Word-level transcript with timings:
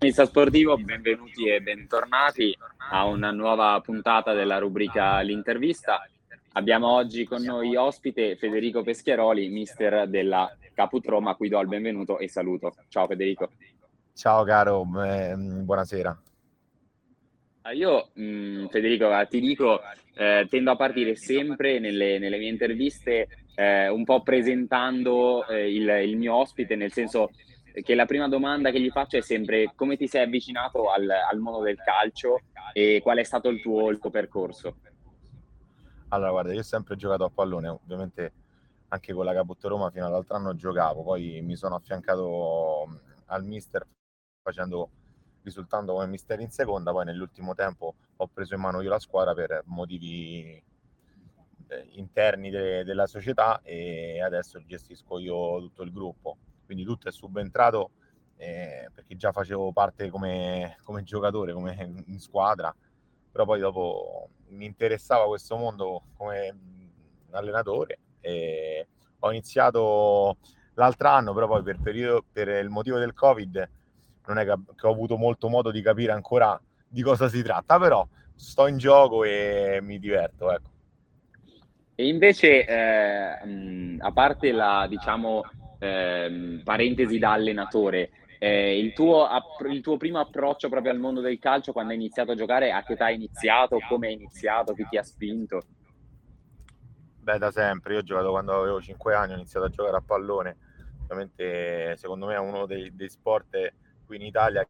Cronista 0.00 0.24
Sportivo, 0.24 0.78
benvenuti 0.78 1.46
e 1.46 1.60
bentornati 1.60 2.56
a 2.90 3.04
una 3.04 3.32
nuova 3.32 3.78
puntata 3.84 4.32
della 4.32 4.56
rubrica 4.56 5.20
L'intervista. 5.20 6.08
Abbiamo 6.52 6.88
oggi 6.88 7.26
con 7.26 7.42
noi 7.42 7.76
ospite 7.76 8.34
Federico 8.36 8.82
Peschieroli, 8.82 9.50
mister 9.50 10.08
della 10.08 10.56
Caput 10.72 11.06
Roma, 11.06 11.32
a 11.32 11.34
cui 11.34 11.50
do 11.50 11.60
il 11.60 11.68
benvenuto 11.68 12.18
e 12.18 12.30
saluto. 12.30 12.72
Ciao 12.88 13.06
Federico. 13.06 13.50
Ciao 14.14 14.42
caro, 14.44 14.86
eh, 15.04 15.34
buonasera. 15.36 16.22
Ah, 17.60 17.72
io, 17.72 18.08
mh, 18.14 18.22
mm, 18.22 18.66
Federico, 18.68 19.26
ti 19.28 19.38
dico, 19.38 19.82
eh, 20.14 20.46
tendo 20.48 20.70
a 20.70 20.76
partire 20.76 21.14
sempre 21.14 21.78
nelle, 21.78 22.18
nelle 22.18 22.38
mie 22.38 22.48
interviste 22.48 23.28
eh, 23.54 23.88
un 23.88 24.04
po' 24.04 24.22
presentando 24.22 25.46
eh, 25.46 25.70
il, 25.70 25.86
il, 26.08 26.16
mio 26.16 26.36
ospite, 26.36 26.74
nel 26.74 26.90
senso 26.90 27.32
che 27.72 27.94
la 27.94 28.06
prima 28.06 28.28
domanda 28.28 28.70
che 28.70 28.80
gli 28.80 28.90
faccio 28.90 29.16
è 29.16 29.22
sempre 29.22 29.72
come 29.74 29.96
ti 29.96 30.06
sei 30.06 30.24
avvicinato 30.24 30.90
al, 30.90 31.08
al 31.08 31.38
mondo 31.38 31.62
del 31.62 31.76
calcio 31.76 32.40
e 32.72 33.00
qual 33.02 33.18
è 33.18 33.24
stato 33.24 33.48
il 33.48 33.60
tuo, 33.60 33.90
il 33.90 33.98
tuo 33.98 34.10
percorso? 34.10 34.76
Allora, 36.08 36.30
guarda, 36.30 36.52
io 36.52 36.60
ho 36.60 36.64
sempre 36.64 36.96
giocato 36.96 37.24
a 37.24 37.30
pallone, 37.30 37.68
ovviamente 37.68 38.32
anche 38.88 39.12
con 39.12 39.24
la 39.24 39.32
Caput 39.32 39.62
Roma 39.64 39.90
fino 39.90 40.06
all'altro 40.06 40.36
anno 40.36 40.54
giocavo, 40.54 41.02
poi 41.02 41.40
mi 41.42 41.56
sono 41.56 41.76
affiancato 41.76 43.00
al 43.26 43.44
mister 43.44 43.86
facendo 44.42 44.90
risultando 45.42 45.92
come 45.92 46.06
mister 46.06 46.40
in 46.40 46.50
seconda, 46.50 46.90
poi 46.90 47.04
nell'ultimo 47.04 47.54
tempo 47.54 47.94
ho 48.16 48.26
preso 48.26 48.54
in 48.54 48.60
mano 48.60 48.80
io 48.82 48.90
la 48.90 48.98
squadra 48.98 49.32
per 49.34 49.62
motivi 49.66 50.62
eh, 51.68 51.88
interni 51.92 52.50
de- 52.50 52.84
della 52.84 53.06
società 53.06 53.60
e 53.62 54.20
adesso 54.20 54.60
gestisco 54.66 55.18
io 55.18 55.60
tutto 55.60 55.82
il 55.82 55.92
gruppo, 55.92 56.36
quindi 56.70 56.84
tutto 56.84 57.08
è 57.08 57.12
subentrato 57.12 57.90
eh, 58.36 58.88
perché 58.94 59.16
già 59.16 59.32
facevo 59.32 59.72
parte 59.72 60.08
come, 60.08 60.78
come 60.84 61.02
giocatore, 61.02 61.52
come 61.52 62.04
in 62.06 62.20
squadra, 62.20 62.72
però 63.28 63.44
poi 63.44 63.58
dopo 63.58 64.28
mi 64.50 64.66
interessava 64.66 65.26
questo 65.26 65.56
mondo 65.56 66.04
come 66.16 66.56
allenatore 67.32 67.98
e 68.20 68.86
ho 69.18 69.30
iniziato 69.32 70.36
l'altro 70.74 71.08
anno, 71.08 71.34
però 71.34 71.48
poi 71.48 71.64
per, 71.64 71.80
periodo, 71.80 72.24
per 72.30 72.46
il 72.46 72.68
motivo 72.68 72.98
del 72.98 73.14
Covid 73.14 73.70
non 74.26 74.38
è 74.38 74.44
che, 74.44 74.52
ho 74.52 74.90
avuto 74.90 75.16
molto 75.16 75.48
modo 75.48 75.72
di 75.72 75.82
capire 75.82 76.12
ancora 76.12 76.58
di 76.86 77.02
cosa 77.02 77.28
si 77.28 77.42
tratta, 77.42 77.80
però 77.80 78.06
sto 78.36 78.68
in 78.68 78.78
gioco 78.78 79.24
e 79.24 79.80
mi 79.82 79.98
diverto, 79.98 80.52
ecco. 80.52 80.68
E 81.96 82.06
invece, 82.06 82.64
eh, 82.64 83.96
a 83.98 84.12
parte 84.12 84.52
la, 84.52 84.86
diciamo, 84.88 85.42
eh, 85.80 86.60
parentesi 86.62 87.18
da 87.18 87.32
allenatore, 87.32 88.10
eh, 88.38 88.78
il, 88.78 88.92
tuo, 88.92 89.26
il, 89.68 89.80
tuo, 89.80 89.96
primo 89.96 90.18
approccio 90.18 90.68
proprio 90.68 90.92
al 90.92 90.98
mondo 90.98 91.20
del 91.20 91.38
calcio, 91.38 91.72
quando 91.72 91.92
hai 91.92 91.98
iniziato 91.98 92.32
a 92.32 92.36
giocare, 92.36 92.70
a 92.70 92.82
che 92.82 92.92
età 92.92 93.06
hai 93.06 93.16
iniziato, 93.16 93.78
come 93.88 94.08
hai 94.08 94.14
iniziato, 94.14 94.74
chi 94.74 94.86
ti 94.88 94.96
ha 94.96 95.02
spinto? 95.02 95.62
Beh, 97.18 97.38
da 97.38 97.50
sempre, 97.50 97.94
io 97.94 97.98
ho 98.00 98.02
giocato 98.02 98.30
quando 98.30 98.52
avevo 98.52 98.80
5 98.80 99.14
anni, 99.14 99.32
ho 99.32 99.36
iniziato 99.36 99.66
a 99.66 99.70
giocare 99.70 99.96
a 99.96 100.02
pallone, 100.02 100.56
ovviamente 101.02 101.96
secondo 101.96 102.26
me 102.26 102.34
è 102.34 102.38
uno 102.38 102.66
dei, 102.66 102.94
dei 102.94 103.08
sport 103.08 103.72
qui 104.06 104.16
in 104.16 104.22
Italia 104.22 104.66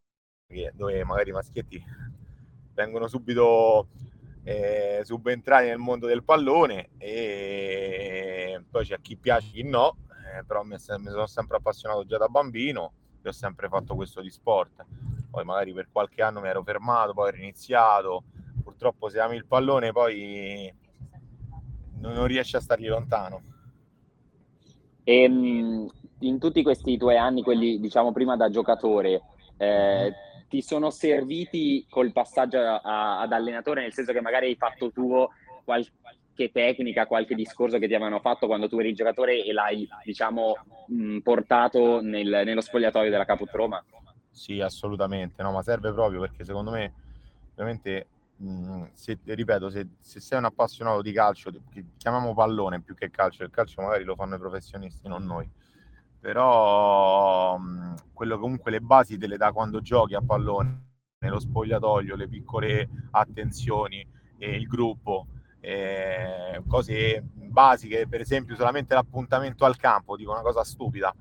dove 0.73 1.05
magari 1.05 1.31
i 1.31 1.33
maschietti 1.33 1.83
vengono 2.75 3.07
subito 3.07 3.89
eh, 4.43 5.03
subentrati 5.05 5.67
nel 5.67 5.79
mondo 5.79 6.07
del 6.07 6.25
pallone 6.25 6.91
e 6.99 8.61
poi 8.69 8.85
c'è 8.85 9.01
chi 9.01 9.17
piace 9.17 9.51
chi 9.53 9.63
no 9.63 9.97
eh, 10.39 10.45
però 10.45 10.63
mi, 10.63 10.77
mi, 10.77 11.11
sono 11.11 11.27
sempre 11.27 11.57
appassionato 11.57 12.05
già 12.05 12.19
da 12.19 12.29
bambino 12.29 12.93
e 13.23 13.29
ho 13.29 13.33
sempre 13.33 13.69
fatto 13.69 13.95
questo 13.95 14.21
di 14.21 14.31
sport. 14.31 14.85
Poi 15.31 15.45
magari 15.45 15.73
per 15.73 15.89
qualche 15.91 16.23
anno 16.23 16.41
mi 16.41 16.49
ero 16.49 16.63
fermato 16.63 17.13
poi 17.13 17.29
ho 17.29 17.33
riniziato 17.33 18.25
purtroppo 18.63 19.09
se 19.09 19.21
ami 19.21 19.37
il 19.37 19.47
pallone 19.47 19.93
poi 19.93 20.73
non, 21.99 22.13
non 22.15 22.27
riesci 22.27 22.57
a 22.57 22.61
stargli 22.61 22.89
lontano. 22.89 23.43
E, 25.05 25.23
ehm, 25.23 25.91
in 26.21 26.39
tutti 26.39 26.63
questi 26.63 26.97
tuoi 26.97 27.17
anni, 27.17 27.43
quelli 27.43 27.81
diciamo 27.81 28.13
prima 28.13 28.37
da 28.37 28.51
giocatore, 28.51 29.23
eh, 29.57 30.13
ti 30.49 30.63
sono 30.63 30.91
serviti 30.91 31.87
col 31.89 32.13
passaggio 32.13 32.59
a, 32.59 33.21
ad 33.21 33.33
allenatore, 33.33 33.83
nel 33.83 33.93
senso 33.93 34.13
che 34.13 34.21
magari 34.21 34.47
hai 34.47 34.57
fatto 34.57 34.91
tuo 34.91 35.31
qualche 36.41 36.51
tecnica, 36.51 37.07
qualche 37.07 37.35
discorso 37.35 37.79
che 37.79 37.87
ti 37.87 37.95
avevano 37.95 38.21
fatto 38.21 38.47
quando 38.47 38.69
tu 38.69 38.79
eri 38.79 38.95
giocatore 38.95 39.45
e 39.45 39.53
l'hai, 39.53 39.87
diciamo, 40.05 40.57
mh, 40.87 41.19
portato 41.19 42.01
nel, 42.01 42.43
nello 42.45 42.63
spogliatoio 42.63 43.11
della 43.11 43.27
Caput 43.27 43.51
Roma? 43.51 43.85
Sì, 44.31 44.61
assolutamente, 44.61 45.43
no, 45.43 45.53
ma 45.53 45.63
serve 45.63 45.93
proprio 45.93 46.21
perché 46.21 46.45
secondo 46.45 46.71
me, 46.71 46.93
ovviamente, 47.53 48.07
se, 48.95 49.19
ripeto, 49.23 49.69
se, 49.69 49.87
se, 49.99 50.21
sei 50.21 50.39
un 50.39 50.47
appassionato 50.47 51.03
di 51.03 51.13
calcio, 51.13 51.53
chiamiamo 51.99 52.33
pallone 52.33 52.81
più 52.81 52.95
che 52.95 53.11
calcio, 53.11 53.43
il 53.43 53.51
calcio 53.51 53.83
magari 53.83 54.05
lo 54.05 54.15
fanno 54.15 54.37
i 54.37 54.39
professionisti, 54.39 55.09
non 55.09 55.25
noi. 55.25 55.49
Però 56.21 57.59
mh, 57.59 58.13
quello 58.13 58.39
comunque 58.39 58.71
le 58.71 58.81
basi 58.81 59.19
te 59.19 59.27
le 59.27 59.37
dà 59.37 59.53
quando 59.53 59.81
giochi 59.81 60.15
a 60.15 60.23
pallone, 60.23 60.89
nello 61.19 61.39
spogliatoio, 61.39 62.17
le 62.17 62.29
piccole 62.29 62.89
attenzioni, 63.11 64.07
eh, 64.39 64.55
il 64.55 64.67
gruppo, 64.67 65.27
eh, 65.61 66.63
cose 66.67 67.23
basiche, 67.33 68.07
per 68.09 68.21
esempio 68.21 68.57
solamente 68.57 68.95
l'appuntamento 68.95 69.65
al 69.65 69.77
campo, 69.77 70.17
dico 70.17 70.33
una 70.33 70.43
cosa 70.43 70.65
stupida, 70.65 71.15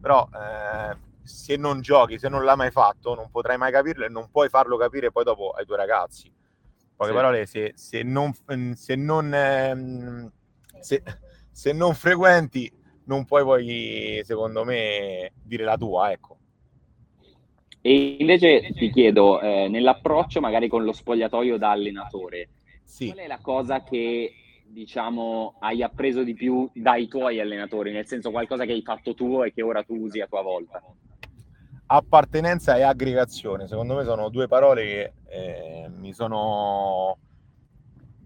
però 0.00 0.28
eh, 0.32 0.96
se 1.22 1.56
non 1.56 1.80
giochi, 1.80 2.18
se 2.18 2.28
non 2.28 2.44
l'hai 2.44 2.56
mai 2.56 2.70
fatto, 2.70 3.14
non 3.14 3.30
potrai 3.30 3.56
mai 3.58 3.72
capirlo 3.72 4.04
e 4.04 4.08
non 4.08 4.30
puoi 4.30 4.48
farlo 4.48 4.76
capire 4.76 5.10
poi 5.10 5.24
dopo 5.24 5.50
ai 5.50 5.64
tuoi 5.64 5.78
ragazzi. 5.78 6.26
In 6.26 6.96
poche 6.96 7.10
sì. 7.10 7.16
parole, 7.16 7.46
se, 7.46 7.72
se, 7.74 8.02
non, 8.02 8.32
se, 8.74 8.94
non, 8.96 9.34
ehm, 9.34 10.30
se, 10.80 11.02
se 11.50 11.72
non 11.72 11.94
frequenti 11.94 12.72
non 13.04 13.24
puoi 13.24 13.42
poi, 13.42 14.20
secondo 14.24 14.64
me, 14.64 15.32
dire 15.42 15.64
la 15.64 15.76
tua, 15.76 16.12
ecco. 16.12 16.38
E 17.82 18.16
invece 18.18 18.72
ti 18.74 18.90
chiedo, 18.90 19.40
eh, 19.40 19.68
nell'approccio 19.68 20.40
magari 20.40 20.68
con 20.68 20.84
lo 20.84 20.92
spogliatoio 20.92 21.56
da 21.56 21.70
allenatore, 21.70 22.50
sì. 22.90 23.06
qual 23.06 23.18
è 23.18 23.26
la 23.26 23.38
cosa 23.40 23.82
che 23.82 24.34
diciamo 24.66 25.56
hai 25.60 25.82
appreso 25.82 26.22
di 26.22 26.34
più 26.34 26.68
dai 26.74 27.08
tuoi 27.08 27.40
allenatori, 27.40 27.92
nel 27.92 28.06
senso 28.06 28.30
qualcosa 28.30 28.64
che 28.64 28.72
hai 28.72 28.82
fatto 28.82 29.14
tu 29.14 29.42
e 29.42 29.52
che 29.52 29.62
ora 29.62 29.82
tu 29.82 29.94
usi 29.94 30.20
a 30.20 30.26
tua 30.26 30.42
volta? 30.42 30.82
Appartenenza 31.86 32.76
e 32.76 32.82
aggregazione, 32.82 33.66
secondo 33.66 33.94
me 33.94 34.04
sono 34.04 34.28
due 34.28 34.46
parole 34.46 34.84
che 34.84 35.12
eh, 35.28 35.88
mi 35.88 36.12
sono 36.12 37.18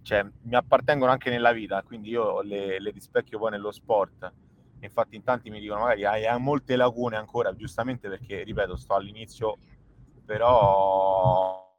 cioè 0.03 0.27
mi 0.43 0.55
appartengono 0.55 1.11
anche 1.11 1.31
nella 1.31 1.53
vita, 1.53 1.83
quindi 1.83 2.11
io 2.11 2.43
le, 2.43 2.79
le 2.79 2.91
rispecchio 2.91 3.39
poi 3.39 3.53
nello 3.53 3.73
sport 3.73 4.33
infatti 4.87 5.17
in 5.17 5.23
tanti 5.23 5.51
mi 5.51 5.61
dicono 5.61 5.81
magari 5.81 6.05
hai, 6.05 6.27
hai 6.27 6.39
molte 6.41 6.77
lacune 6.77 7.17
ancora, 7.17 7.55
giustamente 7.55 8.09
perché, 8.09 8.43
ripeto, 8.43 8.77
sto 8.77 8.95
all'inizio, 8.95 9.57
però 10.27 11.74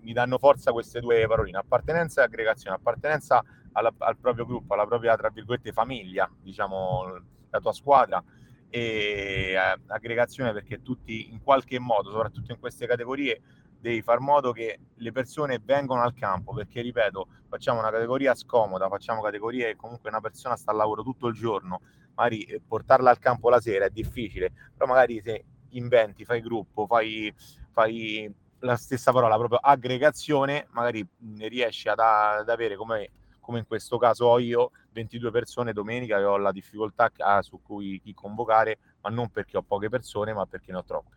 mi 0.00 0.12
danno 0.12 0.38
forza 0.38 0.72
queste 0.72 1.00
due 1.00 1.26
paroline, 1.26 1.58
appartenenza 1.58 2.20
e 2.20 2.24
aggregazione, 2.24 2.76
appartenenza 2.76 3.42
alla, 3.72 3.92
al 3.98 4.16
proprio 4.16 4.46
gruppo, 4.46 4.74
alla 4.74 4.86
propria, 4.86 5.16
tra 5.16 5.30
virgolette, 5.30 5.72
famiglia, 5.72 6.30
diciamo, 6.40 7.22
la 7.50 7.60
tua 7.60 7.72
squadra, 7.72 8.22
e 8.70 9.52
eh, 9.52 9.56
aggregazione 9.86 10.52
perché 10.52 10.82
tutti 10.82 11.32
in 11.32 11.42
qualche 11.42 11.78
modo, 11.78 12.10
soprattutto 12.10 12.52
in 12.52 12.58
queste 12.58 12.86
categorie, 12.86 13.40
devi 13.80 14.02
far 14.02 14.20
modo 14.20 14.52
che 14.52 14.78
le 14.94 15.12
persone 15.12 15.60
vengano 15.62 16.02
al 16.02 16.12
campo 16.12 16.52
perché 16.52 16.80
ripeto 16.80 17.28
facciamo 17.48 17.78
una 17.78 17.92
categoria 17.92 18.34
scomoda 18.34 18.88
facciamo 18.88 19.22
categorie 19.22 19.66
che 19.66 19.76
comunque 19.76 20.08
una 20.08 20.20
persona 20.20 20.56
sta 20.56 20.72
al 20.72 20.78
lavoro 20.78 21.04
tutto 21.04 21.28
il 21.28 21.34
giorno 21.34 21.80
magari 22.18 22.42
eh, 22.42 22.60
portarla 22.60 23.10
al 23.10 23.20
campo 23.20 23.48
la 23.48 23.60
sera 23.60 23.86
è 23.86 23.90
difficile, 23.90 24.52
però 24.74 24.86
magari 24.86 25.20
se 25.22 25.44
inventi, 25.70 26.24
fai 26.24 26.40
gruppo, 26.40 26.86
fai, 26.86 27.32
fai 27.70 28.32
la 28.60 28.76
stessa 28.76 29.12
parola, 29.12 29.36
proprio 29.36 29.58
aggregazione, 29.60 30.66
magari 30.70 31.06
ne 31.18 31.48
riesci 31.48 31.88
ad, 31.88 31.98
ad 31.98 32.48
avere 32.48 32.76
come, 32.76 33.10
come, 33.40 33.58
in 33.58 33.66
questo 33.66 33.98
caso 33.98 34.26
ho 34.26 34.38
io 34.38 34.70
22 34.92 35.30
persone 35.30 35.72
domenica 35.72 36.16
che 36.16 36.24
ho 36.24 36.36
la 36.38 36.52
difficoltà 36.52 37.10
a, 37.18 37.42
su 37.42 37.60
cui 37.62 38.00
chi 38.00 38.14
convocare, 38.14 38.78
ma 39.02 39.10
non 39.10 39.28
perché 39.30 39.56
ho 39.56 39.62
poche 39.62 39.88
persone, 39.88 40.32
ma 40.32 40.46
perché 40.46 40.72
ne 40.72 40.78
ho 40.78 40.84
troppe. 40.84 41.16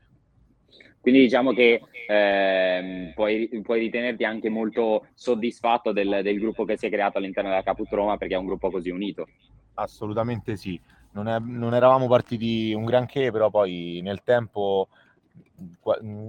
Quindi 1.02 1.22
diciamo 1.22 1.52
che 1.52 1.82
eh, 2.08 3.12
puoi, 3.16 3.50
puoi, 3.64 3.80
ritenerti 3.80 4.24
anche 4.24 4.50
molto 4.50 5.08
soddisfatto 5.16 5.92
del, 5.92 6.20
del, 6.22 6.40
gruppo 6.40 6.64
che 6.64 6.78
si 6.78 6.86
è 6.86 6.92
creato 6.92 7.18
all'interno 7.18 7.50
della 7.50 7.64
Caput 7.64 7.92
Roma 7.92 8.18
perché 8.18 8.36
è 8.36 8.38
un 8.38 8.46
gruppo 8.46 8.70
così 8.70 8.92
unito. 8.92 9.28
Assolutamente 9.74 10.56
sì. 10.56 10.80
Non, 11.14 11.28
è, 11.28 11.40
non 11.40 11.74
eravamo 11.74 12.08
partiti 12.08 12.72
un 12.74 12.86
granché, 12.86 13.32
però 13.32 13.50
poi 13.50 14.00
nel 14.04 14.22
tempo 14.24 14.90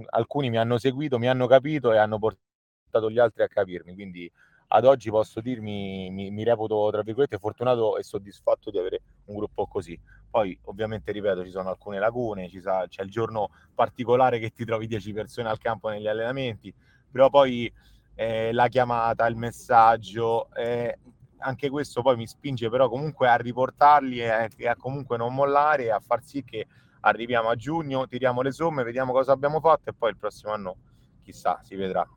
alcuni 0.09 0.49
mi 0.49 0.57
hanno 0.57 0.77
seguito, 0.77 1.19
mi 1.19 1.27
hanno 1.27 1.47
capito 1.47 1.91
e 1.91 1.97
hanno 1.97 2.19
portato 2.19 3.09
gli 3.09 3.19
altri 3.19 3.43
a 3.43 3.47
capirmi. 3.47 3.93
Quindi 3.93 4.31
ad 4.75 4.85
oggi 4.85 5.09
posso 5.09 5.39
dirmi, 5.39 6.09
mi, 6.09 6.31
mi 6.31 6.43
reputo 6.43 6.89
tra 6.91 7.03
virgolette 7.03 7.37
fortunato 7.37 7.97
e 7.97 8.03
soddisfatto 8.03 8.71
di 8.71 8.79
avere 8.79 9.01
un 9.25 9.35
gruppo 9.35 9.67
così. 9.67 9.99
Poi 10.29 10.57
ovviamente 10.63 11.11
ripeto, 11.11 11.43
ci 11.43 11.51
sono 11.51 11.69
alcune 11.69 11.99
lacune, 11.99 12.49
sa, 12.59 12.85
c'è 12.87 13.03
il 13.03 13.11
giorno 13.11 13.51
particolare 13.75 14.39
che 14.39 14.49
ti 14.49 14.65
trovi 14.65 14.87
10 14.87 15.13
persone 15.13 15.49
al 15.49 15.59
campo 15.59 15.89
negli 15.89 16.07
allenamenti, 16.07 16.73
però 17.11 17.29
poi 17.29 17.71
eh, 18.15 18.51
la 18.51 18.67
chiamata, 18.67 19.27
il 19.27 19.35
messaggio, 19.35 20.51
eh, 20.55 20.97
anche 21.37 21.69
questo 21.69 22.01
poi 22.01 22.15
mi 22.15 22.25
spinge 22.25 22.69
però 22.69 22.89
comunque 22.89 23.27
a 23.27 23.35
riportarli 23.35 24.21
e, 24.21 24.49
e 24.55 24.67
a 24.67 24.75
comunque 24.75 25.17
non 25.17 25.35
mollare 25.35 25.83
e 25.83 25.91
a 25.91 25.99
far 25.99 26.23
sì 26.23 26.43
che 26.43 26.65
arriviamo 27.05 27.49
a 27.49 27.55
giugno, 27.55 28.07
tiriamo 28.07 28.41
le 28.41 28.51
somme, 28.51 28.83
vediamo 28.83 29.11
cosa 29.11 29.31
abbiamo 29.31 29.59
fatto 29.59 29.89
e 29.89 29.93
poi 29.93 30.11
il 30.11 30.17
prossimo 30.17 30.53
anno 30.53 30.75
chissà, 31.23 31.59
si 31.63 31.75
vedrà. 31.75 32.07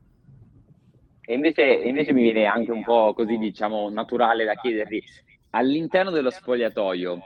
E 1.21 1.33
invece, 1.33 1.63
invece 1.63 2.13
mi 2.13 2.21
viene 2.21 2.45
anche 2.45 2.71
un 2.71 2.83
po' 2.83 3.13
così, 3.13 3.37
diciamo, 3.37 3.89
naturale 3.89 4.45
da 4.45 4.55
chiederti, 4.55 5.03
all'interno 5.51 6.09
dello 6.09 6.29
spogliatoio, 6.29 7.19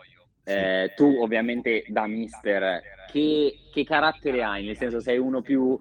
eh, 0.44 0.94
tu 0.96 1.18
ovviamente 1.20 1.84
da 1.88 2.08
mister, 2.08 2.82
che, 3.12 3.60
che, 3.72 3.84
carattere 3.84 4.44
hai? 4.44 4.66
Nel 4.66 4.78
senso 4.78 5.00
sei 5.00 5.20
uno 5.20 5.42
più 5.42 5.78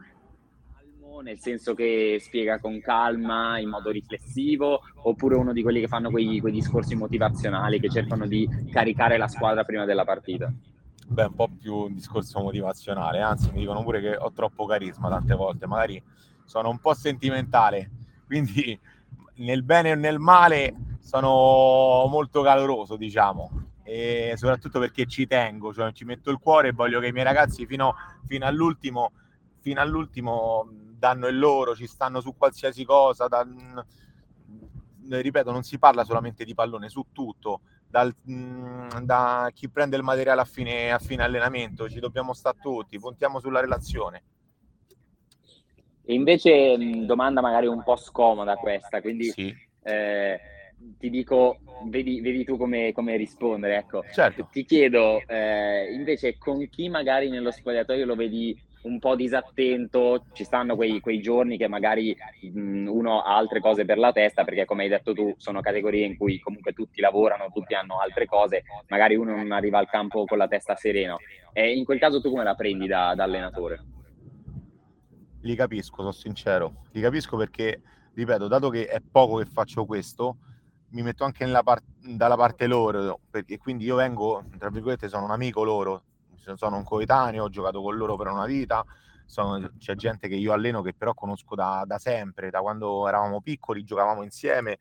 calmo, 0.74 1.20
nel 1.20 1.38
senso 1.38 1.74
che 1.74 2.18
spiega 2.20 2.58
con 2.58 2.78
calma, 2.80 3.58
in 3.58 3.70
modo 3.70 3.90
riflessivo, 3.90 4.80
oppure 5.02 5.36
uno 5.36 5.54
di 5.54 5.62
quelli 5.62 5.80
che 5.80 5.88
fanno 5.88 6.10
quei, 6.10 6.40
quei 6.40 6.52
discorsi 6.52 6.94
motivazionali, 6.94 7.80
che 7.80 7.88
cercano 7.88 8.26
di 8.26 8.46
caricare 8.70 9.16
la 9.16 9.28
squadra 9.28 9.64
prima 9.64 9.86
della 9.86 10.04
partita? 10.04 10.52
Beh, 11.10 11.24
un 11.24 11.34
po' 11.34 11.48
più 11.48 11.74
un 11.74 11.94
discorso 11.94 12.38
motivazionale, 12.40 13.20
anzi 13.20 13.50
mi 13.50 13.58
dicono 13.58 13.82
pure 13.82 14.00
che 14.00 14.16
ho 14.16 14.30
troppo 14.30 14.64
carisma 14.64 15.08
tante 15.08 15.34
volte, 15.34 15.66
magari 15.66 16.00
sono 16.44 16.70
un 16.70 16.78
po' 16.78 16.94
sentimentale, 16.94 17.90
quindi 18.26 18.78
nel 19.38 19.64
bene 19.64 19.90
o 19.90 19.96
nel 19.96 20.20
male 20.20 20.98
sono 21.00 22.06
molto 22.08 22.42
caloroso, 22.42 22.94
diciamo, 22.94 23.70
e 23.82 24.34
soprattutto 24.36 24.78
perché 24.78 25.06
ci 25.06 25.26
tengo, 25.26 25.74
cioè 25.74 25.90
ci 25.90 26.04
metto 26.04 26.30
il 26.30 26.38
cuore 26.38 26.68
e 26.68 26.72
voglio 26.72 27.00
che 27.00 27.08
i 27.08 27.12
miei 27.12 27.24
ragazzi 27.24 27.66
fino, 27.66 27.96
fino 28.26 28.46
all'ultimo, 28.46 29.10
fino 29.58 29.80
all'ultimo 29.80 30.68
danno 30.96 31.26
il 31.26 31.40
loro, 31.40 31.74
ci 31.74 31.88
stanno 31.88 32.20
su 32.20 32.36
qualsiasi 32.36 32.84
cosa, 32.84 33.26
da, 33.26 33.44
ripeto, 35.08 35.50
non 35.50 35.64
si 35.64 35.76
parla 35.76 36.04
solamente 36.04 36.44
di 36.44 36.54
pallone, 36.54 36.88
su 36.88 37.06
tutto, 37.10 37.62
dal, 37.90 38.14
da 39.02 39.50
chi 39.52 39.68
prende 39.68 39.96
il 39.96 40.02
materiale 40.02 40.40
a 40.40 40.44
fine, 40.44 40.92
a 40.92 40.98
fine 40.98 41.24
allenamento, 41.24 41.88
ci 41.88 41.98
dobbiamo 41.98 42.32
stare 42.32 42.58
tutti, 42.60 42.98
puntiamo 42.98 43.40
sulla 43.40 43.60
relazione. 43.60 44.22
E 46.04 46.14
invece 46.14 46.76
domanda 47.04 47.40
magari 47.40 47.66
un 47.66 47.82
po' 47.82 47.96
scomoda 47.96 48.56
questa, 48.56 49.00
quindi 49.00 49.30
sì. 49.30 49.54
eh, 49.82 50.40
ti 50.98 51.10
dico, 51.10 51.58
vedi, 51.84 52.20
vedi 52.20 52.44
tu 52.44 52.56
come, 52.56 52.92
come, 52.92 53.16
rispondere. 53.16 53.76
Ecco. 53.76 54.04
Certo. 54.12 54.48
Ti 54.50 54.64
chiedo 54.64 55.20
eh, 55.26 55.92
invece 55.92 56.38
con 56.38 56.66
chi 56.68 56.88
magari 56.88 57.28
nello 57.28 57.50
spogliatoio 57.50 58.06
lo 58.06 58.14
vedi 58.14 58.58
un 58.82 58.98
po' 58.98 59.14
disattento, 59.14 60.24
ci 60.32 60.44
stanno 60.44 60.76
quei, 60.76 61.00
quei 61.00 61.20
giorni 61.20 61.56
che 61.56 61.68
magari 61.68 62.16
mh, 62.52 62.86
uno 62.86 63.22
ha 63.22 63.36
altre 63.36 63.60
cose 63.60 63.84
per 63.84 63.98
la 63.98 64.12
testa, 64.12 64.44
perché 64.44 64.64
come 64.64 64.84
hai 64.84 64.88
detto 64.88 65.12
tu 65.12 65.34
sono 65.36 65.60
categorie 65.60 66.06
in 66.06 66.16
cui 66.16 66.38
comunque 66.38 66.72
tutti 66.72 67.00
lavorano, 67.00 67.50
tutti 67.52 67.74
hanno 67.74 68.00
altre 68.00 68.26
cose, 68.26 68.62
magari 68.88 69.16
uno 69.16 69.34
non 69.36 69.52
arriva 69.52 69.78
al 69.78 69.88
campo 69.88 70.24
con 70.24 70.38
la 70.38 70.48
testa 70.48 70.76
sereno. 70.76 71.18
E 71.52 71.74
in 71.74 71.84
quel 71.84 71.98
caso 71.98 72.20
tu 72.20 72.30
come 72.30 72.44
la 72.44 72.54
prendi 72.54 72.86
da, 72.86 73.14
da 73.14 73.24
allenatore? 73.24 73.98
li 75.42 75.54
capisco, 75.54 75.96
sono 75.96 76.12
sincero, 76.12 76.84
li 76.92 77.00
capisco 77.00 77.36
perché, 77.36 77.82
ripeto, 78.14 78.48
dato 78.48 78.68
che 78.68 78.86
è 78.86 79.00
poco 79.00 79.36
che 79.36 79.46
faccio 79.46 79.84
questo, 79.86 80.38
mi 80.90 81.02
metto 81.02 81.24
anche 81.24 81.46
par- 81.62 81.82
dalla 81.98 82.36
parte 82.36 82.66
loro, 82.66 83.20
perché 83.30 83.58
quindi 83.58 83.84
io 83.84 83.96
vengo, 83.96 84.44
tra 84.58 84.70
virgolette, 84.70 85.08
sono 85.08 85.24
un 85.24 85.30
amico 85.30 85.62
loro, 85.62 86.04
sono 86.56 86.76
un 86.76 86.84
coetaneo, 86.84 87.44
ho 87.44 87.48
giocato 87.48 87.82
con 87.82 87.96
loro 87.96 88.16
per 88.16 88.28
una 88.28 88.46
vita, 88.46 88.84
sono, 89.26 89.70
c'è 89.78 89.94
gente 89.94 90.28
che 90.28 90.34
io 90.34 90.52
alleno 90.52 90.82
che 90.82 90.92
però 90.92 91.14
conosco 91.14 91.54
da, 91.54 91.84
da 91.86 91.98
sempre, 91.98 92.50
da 92.50 92.60
quando 92.60 93.06
eravamo 93.06 93.40
piccoli, 93.40 93.84
giocavamo 93.84 94.22
insieme, 94.22 94.78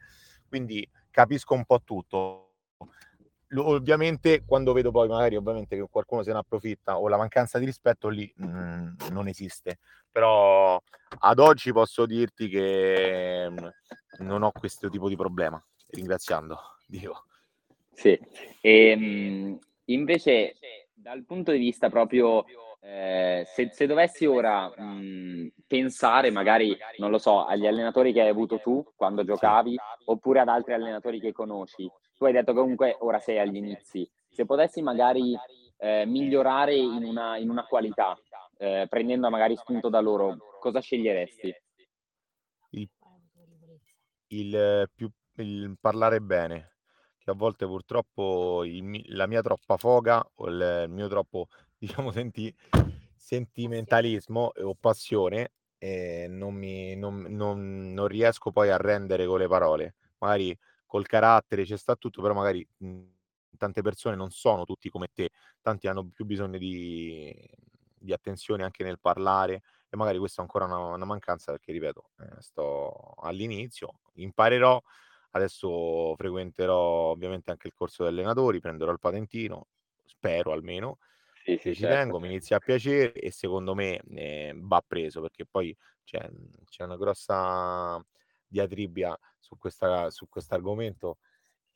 quindi 0.47 0.87
capisco 1.11 1.53
un 1.53 1.65
po' 1.65 1.81
tutto. 1.83 2.45
Ovviamente 3.55 4.43
quando 4.45 4.73
vedo 4.73 4.91
poi 4.91 5.07
magari 5.07 5.35
ovviamente 5.35 5.75
che 5.75 5.87
qualcuno 5.89 6.21
se 6.21 6.31
ne 6.31 6.37
approfitta 6.37 6.99
o 6.99 7.07
la 7.07 7.17
mancanza 7.17 7.57
di 7.57 7.65
rispetto 7.65 8.07
lì 8.07 8.31
mh, 8.35 8.45
mm, 8.47 8.93
non 9.11 9.27
esiste. 9.27 9.79
Però 10.11 10.81
ad 11.19 11.39
oggi 11.39 11.71
posso 11.71 12.05
dirti 12.05 12.47
che 12.47 13.49
mh, 13.49 13.61
mm, 14.23 14.27
non 14.27 14.43
ho 14.43 14.51
questo 14.51 14.89
tipo 14.89 15.09
di 15.09 15.15
problema 15.15 15.63
ringraziando 15.89 16.59
Dio. 16.85 17.25
Sì. 17.91 18.19
E, 18.61 18.89
ehm, 18.89 19.01
mh, 19.01 19.59
invece 19.85 20.55
dal 21.01 21.23
punto 21.23 21.51
di 21.51 21.57
vista 21.57 21.89
proprio 21.89 22.45
eh, 22.81 23.43
se, 23.45 23.69
se, 23.71 23.85
dovessi 23.87 24.25
ora 24.25 24.69
mh, 24.69 25.53
pensare 25.67 26.31
magari, 26.31 26.77
non 26.97 27.09
lo 27.09 27.17
so, 27.17 27.45
agli 27.45 27.67
allenatori 27.67 28.13
che 28.13 28.21
hai 28.21 28.29
avuto 28.29 28.59
tu 28.59 28.85
quando 28.95 29.23
giocavi, 29.23 29.77
oppure 30.05 30.39
ad 30.39 30.49
altri 30.49 30.73
allenatori 30.73 31.19
che 31.19 31.31
conosci, 31.31 31.89
tu 32.15 32.25
hai 32.25 32.33
detto 32.33 32.53
comunque 32.53 32.95
ora 32.99 33.19
sei 33.19 33.39
agli 33.39 33.55
inizi, 33.55 34.09
se 34.29 34.45
potessi 34.45 34.81
magari 34.81 35.37
eh, 35.77 36.05
migliorare 36.05 36.75
in 36.75 37.03
una, 37.03 37.37
in 37.37 37.49
una 37.49 37.65
qualità, 37.65 38.17
eh, 38.57 38.87
prendendo 38.89 39.29
magari 39.29 39.55
spunto 39.55 39.89
da 39.89 39.99
loro, 39.99 40.37
cosa 40.59 40.81
sceglieresti? 40.81 41.55
Il, 42.71 42.89
il, 44.27 44.89
più, 44.93 45.09
il 45.35 45.77
parlare 45.79 46.19
bene, 46.19 46.78
a 47.31 47.35
volte 47.35 47.65
purtroppo 47.65 48.63
il, 48.65 49.03
la 49.15 49.27
mia 49.27 49.41
troppa 49.41 49.77
foga 49.77 50.25
o 50.35 50.47
il, 50.47 50.83
il 50.85 50.91
mio 50.91 51.07
troppo 51.07 51.47
diciamo, 51.77 52.11
senti, 52.11 52.53
sentimentalismo 53.15 54.51
o 54.63 54.75
passione 54.75 55.51
e 55.77 56.27
non, 56.29 56.53
mi, 56.55 56.95
non, 56.95 57.25
non, 57.29 57.93
non, 57.93 58.07
riesco 58.07 58.51
poi 58.51 58.69
a 58.69 58.77
rendere 58.77 59.25
con 59.25 59.39
le 59.39 59.47
parole. 59.47 59.95
Magari 60.19 60.57
col 60.85 61.05
carattere 61.05 61.63
c'è 61.63 61.77
sta 61.77 61.95
tutto, 61.95 62.21
però 62.21 62.33
magari 62.33 62.67
mh, 62.77 63.01
tante 63.57 63.81
persone 63.81 64.15
non 64.15 64.31
sono 64.31 64.65
tutti 64.65 64.89
come 64.89 65.07
te, 65.13 65.29
tanti 65.61 65.87
hanno 65.87 66.09
più 66.13 66.25
bisogno 66.25 66.57
di, 66.57 67.33
di 67.97 68.11
attenzione 68.13 68.63
anche 68.63 68.83
nel 68.83 68.99
parlare 68.99 69.61
e 69.89 69.97
magari 69.97 70.17
questa 70.17 70.41
è 70.41 70.45
ancora 70.45 70.65
una, 70.65 70.77
una 70.77 71.05
mancanza 71.05 71.51
perché, 71.51 71.71
ripeto, 71.71 72.09
eh, 72.19 72.41
sto 72.41 73.13
all'inizio, 73.21 73.99
imparerò, 74.15 74.81
adesso 75.31 76.15
frequenterò 76.15 77.11
ovviamente 77.11 77.51
anche 77.51 77.67
il 77.67 77.73
corso 77.73 78.03
di 78.03 78.09
allenatori, 78.09 78.59
prenderò 78.59 78.91
il 78.91 78.99
patentino, 78.99 79.67
spero 80.05 80.51
almeno, 80.51 80.97
sì, 81.43 81.57
sì, 81.57 81.73
ci 81.73 81.81
certo. 81.81 81.95
tengo, 81.95 82.19
mi 82.19 82.27
inizia 82.27 82.57
a 82.57 82.59
piacere 82.59 83.13
e 83.13 83.31
secondo 83.31 83.73
me 83.73 84.01
eh, 84.15 84.53
va 84.55 84.83
preso 84.85 85.21
perché 85.21 85.45
poi 85.45 85.75
c'è, 86.03 86.29
c'è 86.69 86.83
una 86.83 86.97
grossa 86.97 88.03
diatribia 88.47 89.17
su, 89.37 89.57
questa, 89.57 90.09
su 90.09 90.27
questo 90.27 90.55
argomento 90.55 91.17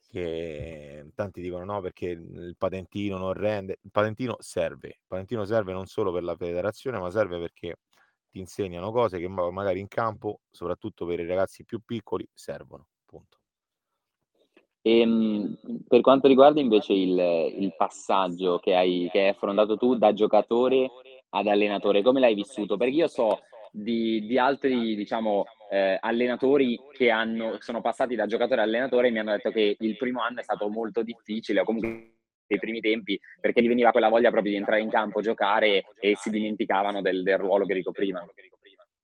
che 0.07 1.12
tanti 1.15 1.41
dicono 1.41 1.65
no 1.65 1.81
perché 1.81 2.10
il 2.10 2.55
patentino 2.57 3.17
non 3.17 3.33
rende, 3.33 3.79
il 3.81 3.91
patentino 3.91 4.36
serve, 4.39 4.88
il 4.89 5.05
patentino 5.07 5.45
serve 5.45 5.74
non 5.74 5.88
solo 5.88 6.12
per 6.12 6.24
la 6.24 6.36
federazione 6.36 7.00
ma 7.00 7.10
serve 7.10 7.39
perché 7.39 7.77
ti 8.29 8.39
insegnano 8.39 8.91
cose 8.91 9.19
che 9.19 9.27
magari 9.27 9.79
in 9.79 9.88
campo, 9.88 10.41
soprattutto 10.50 11.05
per 11.05 11.19
i 11.19 11.27
ragazzi 11.27 11.63
più 11.65 11.81
piccoli, 11.86 12.27
servono. 12.33 12.88
Punto. 13.05 13.42
E, 14.85 14.99
ehm, 14.99 15.57
per 15.87 16.01
quanto 16.01 16.27
riguarda 16.27 16.59
invece 16.59 16.93
il, 16.93 17.17
il 17.57 17.73
passaggio 17.75 18.59
che 18.59 18.75
hai, 18.75 19.09
che 19.11 19.21
hai 19.21 19.29
affrontato 19.29 19.77
tu 19.77 19.95
da 19.95 20.13
giocatore 20.13 20.89
ad 21.29 21.47
allenatore, 21.47 22.03
come 22.03 22.19
l'hai 22.19 22.35
vissuto? 22.35 22.75
Perché 22.75 22.93
io 22.93 23.07
so 23.07 23.39
di, 23.71 24.25
di 24.27 24.37
altri, 24.37 24.95
diciamo, 24.95 25.45
eh, 25.71 25.97
allenatori 25.99 26.77
che 26.91 27.09
hanno, 27.09 27.55
sono 27.59 27.79
passati 27.79 28.15
da 28.15 28.27
giocatore 28.27 28.59
a 28.59 28.65
allenatore 28.65 29.07
e 29.07 29.11
mi 29.11 29.19
hanno 29.19 29.31
detto 29.31 29.51
che 29.51 29.77
il 29.79 29.97
primo 29.97 30.21
anno 30.21 30.41
è 30.41 30.43
stato 30.43 30.67
molto 30.67 31.01
difficile, 31.01 31.61
o 31.61 31.63
comunque 31.63 32.11
i 32.47 32.59
primi 32.59 32.81
tempi, 32.81 33.17
perché 33.39 33.63
gli 33.63 33.69
veniva 33.69 33.91
quella 33.91 34.09
voglia 34.09 34.31
proprio 34.31 34.51
di 34.51 34.57
entrare 34.57 34.81
in 34.81 34.89
campo, 34.89 35.21
giocare 35.21 35.85
e 35.97 36.15
si 36.17 36.29
dimenticavano 36.29 37.01
del, 37.01 37.23
del 37.23 37.37
ruolo 37.37 37.65
che 37.65 37.73
ricoprivano 37.73 38.33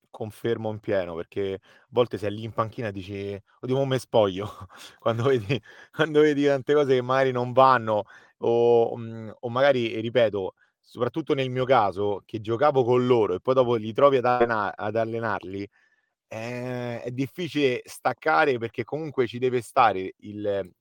confermo 0.10 0.72
in 0.72 0.80
pieno 0.80 1.16
perché 1.16 1.54
a 1.54 1.88
volte 1.90 2.18
sei 2.18 2.32
lì 2.32 2.44
in 2.44 2.52
panchina 2.52 2.90
e 2.90 2.92
dici 2.92 3.42
oddio 3.62 3.86
me 3.86 4.00
spoglio 4.00 4.50
quando 5.00 5.24
vedi, 5.24 5.62
quando 5.92 6.22
vedi 6.22 6.46
tante 6.46 6.74
cose 6.74 6.96
che 6.96 7.02
magari 7.02 7.32
non 7.32 7.54
vanno 7.54 8.04
o, 8.40 8.96
mhmm, 8.98 9.34
o 9.40 9.50
magari 9.50 10.00
ripeto 10.00 10.54
soprattutto 10.80 11.34
nel 11.34 11.50
mio 11.50 11.66
caso 11.66 12.24
che 12.26 12.42
giocavo 12.42 12.84
con 12.84 13.06
loro 13.06 13.36
e 13.36 13.40
poi 13.40 13.54
dopo 13.54 13.76
li 13.76 13.94
trovi 13.94 14.18
ad, 14.18 14.26
allena- 14.26 14.76
ad 14.76 14.96
allenarli 14.96 15.68
eh, 16.28 17.02
è 17.02 17.12
difficile 17.12 17.82
staccare 17.86 18.58
perché 18.58 18.84
comunque 18.84 19.28
ci 19.28 19.40
deve 19.40 19.62
stare 19.62 20.14
il, 20.18 20.72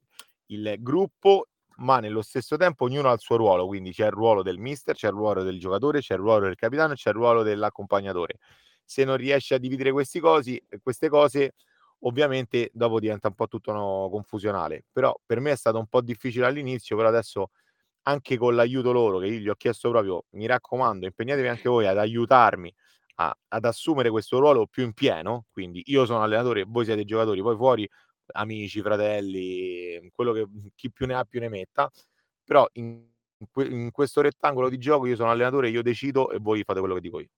il 0.47 0.77
gruppo 0.79 1.49
ma 1.79 2.01
nello 2.01 2.23
stesso 2.23 2.57
tempo 2.57 2.85
ognuno 2.85 3.09
ha 3.09 3.13
il 3.13 3.21
suo 3.21 3.37
ruolo, 3.37 3.67
quindi 3.67 3.93
c'è 3.93 4.07
il 4.07 4.11
ruolo 4.13 4.43
del 4.43 4.59
mister, 4.59 4.97
c'è 4.97 5.07
il 5.07 5.13
ruolo 5.13 5.45
del 5.45 5.61
giocatore, 5.61 6.01
c'è 6.01 6.15
il 6.15 6.21
ruolo 6.21 6.47
del 6.47 6.57
capitano, 6.57 6.95
c'è 6.95 7.11
il 7.11 7.15
ruolo 7.15 7.43
dell'accompagnatore 7.43 8.39
se 8.89 9.05
non 9.05 9.17
riesci 9.19 9.53
a 9.53 9.59
dividere 9.59 9.93
cosi, 9.93 10.63
queste 10.83 11.09
cose, 11.11 11.53
ovviamente 12.01 12.71
dopo 12.73 12.99
diventa 13.01 13.29
un 13.29 13.35
po' 13.35 13.47
tutto 13.49 13.73
no, 13.73 14.09
confusionale. 14.11 14.85
Però 14.91 15.15
per 15.27 15.41
me 15.41 15.53
è 15.53 15.57
stato 15.57 15.79
un 15.79 15.87
po' 15.89 16.01
difficile 16.01 16.47
all'inizio, 16.47 16.97
però 16.97 17.09
adesso 17.09 17.51
anche 18.05 18.39
con 18.39 18.55
l'aiuto 18.55 18.93
loro, 18.93 19.19
che 19.19 19.27
io 19.27 19.39
gli 19.41 19.49
ho 19.49 19.55
chiesto 19.57 19.91
proprio, 19.91 20.25
mi 20.31 20.47
raccomando, 20.47 21.05
impegnatevi 21.07 21.49
anche 21.49 21.69
voi 21.69 21.87
ad 21.87 21.99
aiutarmi 21.99 22.73
a, 23.17 23.37
ad 23.49 23.65
assumere 23.67 24.11
questo 24.11 24.39
ruolo 24.39 24.67
più 24.67 24.85
in 24.85 24.95
pieno. 24.95 25.45
Quindi 25.51 25.83
io 25.87 26.07
sono 26.07 26.23
allenatore, 26.23 26.65
voi 26.67 26.85
siete 26.87 27.05
giocatori, 27.05 27.43
poi 27.43 27.57
fuori 27.57 27.89
amici, 28.33 28.81
fratelli, 28.83 30.11
quello 30.15 30.33
che 30.33 30.47
chi 30.75 30.91
più 30.91 31.07
ne 31.07 31.15
ha 31.15 31.25
più 31.25 31.41
ne 31.41 31.49
metta. 31.51 31.91
Però 32.45 32.67
in, 32.75 33.07
in 33.57 33.91
questo 33.93 34.23
rettangolo 34.23 34.69
di 34.71 34.79
gioco 34.79 35.07
io 35.07 35.17
sono 35.17 35.31
allenatore, 35.31 35.69
io 35.71 35.83
decido 35.83 36.31
e 36.31 36.39
voi 36.41 36.63
fate 36.65 36.81
quello 36.81 36.95
che 36.95 37.01
dico 37.01 37.21
io. 37.21 37.29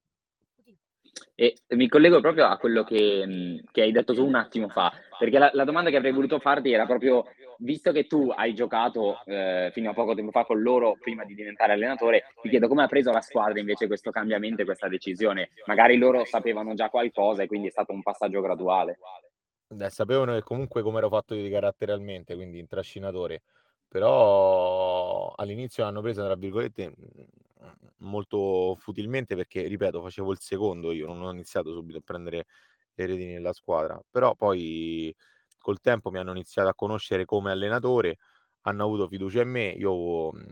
E 1.34 1.56
mi 1.68 1.88
collego 1.88 2.20
proprio 2.20 2.46
a 2.46 2.56
quello 2.58 2.84
che, 2.84 3.62
che 3.70 3.82
hai 3.82 3.92
detto 3.92 4.14
tu 4.14 4.26
un 4.26 4.34
attimo 4.34 4.68
fa, 4.68 4.92
perché 5.18 5.38
la, 5.38 5.50
la, 5.52 5.64
domanda 5.64 5.90
che 5.90 5.96
avrei 5.96 6.12
voluto 6.12 6.38
farti 6.38 6.72
era 6.72 6.86
proprio, 6.86 7.24
visto 7.58 7.92
che 7.92 8.06
tu 8.06 8.32
hai 8.34 8.54
giocato 8.54 9.20
eh, 9.24 9.70
fino 9.72 9.90
a 9.90 9.94
poco 9.94 10.14
tempo 10.14 10.30
fa 10.30 10.44
con 10.44 10.60
loro 10.60 10.96
prima 11.00 11.24
di 11.24 11.34
diventare 11.34 11.72
allenatore, 11.72 12.24
ti 12.42 12.48
chiedo 12.48 12.68
come 12.68 12.82
ha 12.82 12.88
preso 12.88 13.10
la 13.10 13.20
squadra 13.20 13.58
invece 13.58 13.86
questo 13.86 14.10
cambiamento 14.10 14.62
e 14.62 14.64
questa 14.64 14.88
decisione. 14.88 15.50
Magari 15.66 15.96
loro 15.96 16.24
sapevano 16.24 16.74
già 16.74 16.88
qualcosa 16.88 17.42
e 17.42 17.46
quindi 17.46 17.68
è 17.68 17.70
stato 17.70 17.92
un 17.92 18.02
passaggio 18.02 18.40
graduale. 18.40 18.98
Beh, 19.68 19.88
sapevano 19.88 20.34
che 20.34 20.42
comunque 20.42 20.82
come 20.82 20.98
ero 20.98 21.08
fatto 21.08 21.34
io 21.34 21.48
caratterialmente, 21.48 22.34
quindi 22.34 22.58
in 22.58 22.66
trascinatore, 22.66 23.42
però 23.86 25.32
all'inizio 25.36 25.84
l'hanno 25.84 26.00
presa, 26.00 26.24
tra 26.24 26.34
virgolette, 26.34 26.92
molto 28.00 28.76
futilmente 28.78 29.34
perché, 29.36 29.66
ripeto, 29.66 30.02
facevo 30.02 30.32
il 30.32 30.38
secondo 30.40 30.92
io, 30.92 31.06
non 31.06 31.22
ho 31.22 31.30
iniziato 31.32 31.72
subito 31.72 31.98
a 31.98 32.02
prendere 32.04 32.46
le 32.94 33.06
redini 33.06 33.32
nella 33.34 33.52
squadra, 33.52 34.00
però 34.10 34.34
poi 34.34 35.14
col 35.58 35.80
tempo 35.80 36.10
mi 36.10 36.18
hanno 36.18 36.30
iniziato 36.32 36.68
a 36.68 36.74
conoscere 36.74 37.24
come 37.24 37.50
allenatore, 37.50 38.18
hanno 38.62 38.84
avuto 38.84 39.08
fiducia 39.08 39.42
in 39.42 39.48
me, 39.50 39.68
io 39.70 40.32
mh, 40.32 40.44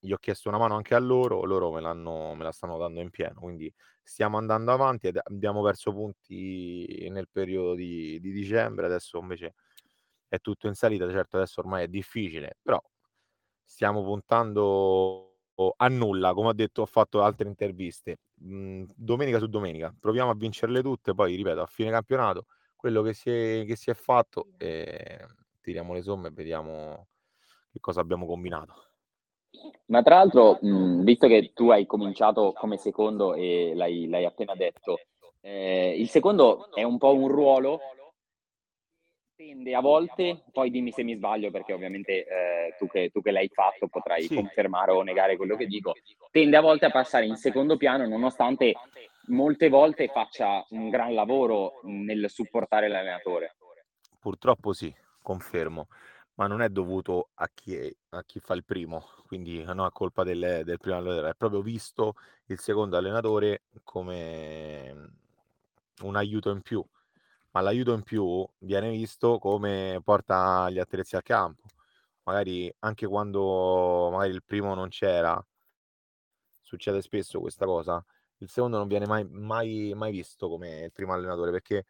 gli 0.00 0.12
ho 0.12 0.16
chiesto 0.18 0.48
una 0.48 0.58
mano 0.58 0.74
anche 0.76 0.94
a 0.94 0.98
loro, 0.98 1.44
loro 1.44 1.70
me, 1.72 1.80
me 1.80 2.42
la 2.44 2.52
stanno 2.52 2.76
dando 2.78 3.00
in 3.00 3.10
pieno, 3.10 3.40
quindi 3.40 3.72
stiamo 4.02 4.36
andando 4.36 4.72
avanti 4.72 5.06
ed 5.08 5.18
abbiamo 5.22 5.62
perso 5.62 5.92
punti 5.92 7.08
nel 7.10 7.28
periodo 7.30 7.74
di, 7.74 8.18
di 8.20 8.32
dicembre, 8.32 8.86
adesso 8.86 9.18
invece 9.18 9.54
è 10.28 10.38
tutto 10.40 10.66
in 10.66 10.74
salita, 10.74 11.08
certo 11.10 11.36
adesso 11.36 11.60
ormai 11.60 11.84
è 11.84 11.88
difficile, 11.88 12.56
però 12.62 12.82
stiamo 13.64 14.02
puntando 14.02 15.31
a 15.76 15.88
nulla, 15.88 16.32
come 16.34 16.48
ho 16.48 16.52
detto, 16.52 16.82
ho 16.82 16.86
fatto 16.86 17.22
altre 17.22 17.48
interviste, 17.48 18.18
mhmm, 18.34 18.86
domenica 18.94 19.38
su 19.38 19.46
domenica, 19.46 19.94
proviamo 19.98 20.30
a 20.30 20.34
vincerle 20.34 20.82
tutte, 20.82 21.14
poi 21.14 21.36
ripeto, 21.36 21.60
a 21.62 21.66
fine 21.66 21.90
campionato, 21.90 22.46
quello 22.76 23.02
che 23.02 23.12
si 23.14 23.30
è, 23.30 23.64
che 23.66 23.76
si 23.76 23.90
è 23.90 23.94
fatto, 23.94 24.48
eh, 24.58 25.24
tiriamo 25.60 25.92
le 25.92 26.02
somme 26.02 26.28
e 26.28 26.32
vediamo 26.32 27.08
che 27.70 27.80
cosa 27.80 28.00
abbiamo 28.00 28.26
combinato. 28.26 28.74
Ma 29.86 30.02
tra 30.02 30.16
l'altro, 30.16 30.58
mh, 30.60 31.02
visto 31.02 31.26
che 31.26 31.52
tu 31.54 31.70
hai 31.70 31.86
cominciato 31.86 32.52
come 32.52 32.76
secondo 32.76 33.34
e 33.34 33.72
l'hai, 33.74 34.08
l'hai 34.08 34.24
appena 34.24 34.54
detto, 34.54 34.98
eh, 35.40 35.94
il 35.98 36.08
secondo 36.08 36.72
è 36.72 36.82
un 36.82 36.98
po' 36.98 37.14
un 37.14 37.28
ruolo 37.28 37.80
tende 39.42 39.74
a 39.74 39.80
volte, 39.80 40.44
poi 40.52 40.70
dimmi 40.70 40.92
se 40.92 41.02
mi 41.02 41.16
sbaglio 41.16 41.50
perché 41.50 41.72
ovviamente 41.72 42.24
eh, 42.24 42.74
tu, 42.78 42.86
che, 42.86 43.10
tu, 43.10 43.20
che, 43.20 43.32
l'hai 43.32 43.48
fatto 43.48 43.88
potrai 43.88 44.22
sì. 44.22 44.36
confermare 44.36 44.92
o 44.92 45.02
negare 45.02 45.36
quello 45.36 45.56
che 45.56 45.66
dico, 45.66 45.94
tende 46.30 46.56
a 46.56 46.60
volte 46.60 46.86
a 46.86 46.90
passare 46.90 47.26
in 47.26 47.36
secondo 47.36 47.76
piano 47.76 48.06
nonostante 48.06 48.74
molte 49.26 49.68
volte 49.68 50.06
faccia 50.08 50.64
un 50.70 50.88
gran 50.90 51.12
lavoro 51.12 51.80
nel 51.82 52.30
supportare 52.30 52.88
l'allenatore. 52.88 53.56
Purtroppo 54.20 54.72
sì, 54.72 54.94
confermo, 55.20 55.88
ma 56.34 56.46
non 56.46 56.62
è 56.62 56.68
dovuto 56.68 57.30
a 57.34 57.50
chi, 57.52 57.74
è, 57.74 57.92
a 58.10 58.22
chi 58.22 58.38
fa 58.38 58.54
il 58.54 58.64
primo, 58.64 59.08
quindi 59.26 59.64
non 59.64 59.80
è 59.80 59.90
colpa 59.90 60.22
del, 60.22 60.62
del 60.64 60.78
primo 60.78 60.98
allenatore, 60.98 61.30
è 61.30 61.34
proprio 61.34 61.62
visto 61.62 62.14
il 62.46 62.60
secondo 62.60 62.96
allenatore 62.96 63.62
come 63.82 65.10
un 66.02 66.14
aiuto 66.16 66.50
in 66.50 66.62
più 66.62 66.84
ma 67.52 67.60
l'aiuto 67.60 67.92
in 67.94 68.02
più 68.02 68.46
viene 68.58 68.90
visto 68.90 69.38
come 69.38 70.00
porta 70.04 70.68
gli 70.70 70.78
attrezzi 70.78 71.16
al 71.16 71.22
campo. 71.22 71.62
Magari 72.24 72.72
anche 72.80 73.06
quando 73.06 74.10
magari 74.12 74.32
il 74.32 74.42
primo 74.44 74.74
non 74.74 74.88
c'era, 74.88 75.42
succede 76.62 77.02
spesso 77.02 77.40
questa 77.40 77.66
cosa, 77.66 78.04
il 78.38 78.48
secondo 78.48 78.78
non 78.78 78.88
viene 78.88 79.06
mai, 79.06 79.24
mai, 79.28 79.92
mai 79.94 80.12
visto 80.12 80.48
come 80.48 80.84
il 80.84 80.92
primo 80.92 81.12
allenatore 81.12 81.50
perché 81.50 81.84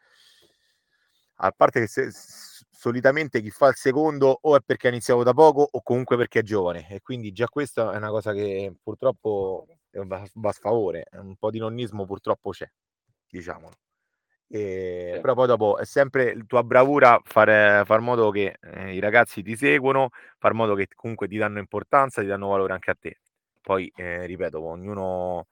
a 1.37 1.51
parte 1.53 1.81
che 1.81 1.87
se, 1.89 2.11
solitamente 2.71 3.41
chi 3.41 3.51
fa 3.51 3.69
il 3.69 3.77
secondo 3.77 4.39
o 4.43 4.57
è 4.57 4.61
perché 4.61 4.89
ha 4.89 4.91
iniziato 4.91 5.23
da 5.23 5.33
poco 5.33 5.67
o 5.71 5.83
comunque 5.83 6.17
perché 6.17 6.41
è 6.41 6.43
giovane 6.43 6.89
e 6.89 7.01
quindi 7.01 7.33
già 7.33 7.49
questa 7.49 7.93
è 7.93 7.97
una 7.97 8.11
cosa 8.11 8.33
che 8.33 8.75
purtroppo 8.83 9.67
va, 9.93 10.25
va 10.35 10.49
a 10.49 10.53
sfavore, 10.53 11.07
un 11.13 11.37
po' 11.37 11.51
di 11.51 11.59
nonnismo 11.59 12.07
purtroppo 12.07 12.51
c'è, 12.51 12.71
diciamolo. 13.29 13.75
E, 14.55 15.19
però 15.23 15.33
poi 15.33 15.47
dopo 15.47 15.79
è 15.79 15.87
sempre 15.87 16.37
la 16.37 16.45
tua 16.47 16.63
bravura 16.63 17.19
fare, 17.25 17.85
far 17.87 18.01
modo 18.01 18.31
che 18.31 18.59
eh, 18.61 18.95
i 18.95 18.99
ragazzi 19.01 19.43
ti 19.43 19.57
seguono, 19.57 20.11
far 20.37 20.53
modo 20.53 20.75
che 20.75 20.89
comunque 20.95 21.27
ti 21.27 21.39
danno 21.39 21.59
importanza, 21.59 22.21
ti 22.21 22.27
danno 22.27 22.49
valore 22.49 22.75
anche 22.75 22.91
a 22.91 22.97
te. 23.01 23.21
Poi, 23.63 23.91
eh, 23.97 24.27
ripeto, 24.27 24.61
ognuno 24.63 25.47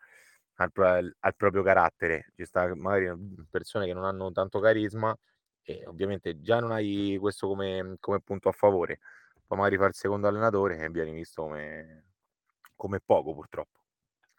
ha 0.56 0.64
il, 0.64 1.16
ha 1.18 1.28
il, 1.28 1.34
proprio 1.34 1.62
carattere, 1.62 2.32
ci 2.36 2.44
sta 2.44 2.70
magari 2.74 3.10
persone 3.50 3.86
che 3.86 3.94
non 3.94 4.04
hanno 4.04 4.32
tanto 4.32 4.60
carisma 4.60 5.16
e 5.62 5.82
ovviamente 5.86 6.38
già 6.42 6.60
non 6.60 6.72
hai 6.72 7.16
questo 7.18 7.46
come, 7.46 7.96
come 8.00 8.20
punto 8.20 8.50
a 8.50 8.52
favore, 8.52 8.98
poi 9.46 9.56
magari 9.56 9.76
fare 9.76 9.88
il 9.88 9.94
secondo 9.94 10.28
allenatore 10.28 10.78
e 10.78 10.90
viene 10.90 11.12
visto 11.12 11.42
come, 11.42 12.04
come 12.76 13.00
poco 13.00 13.32
purtroppo 13.32 13.79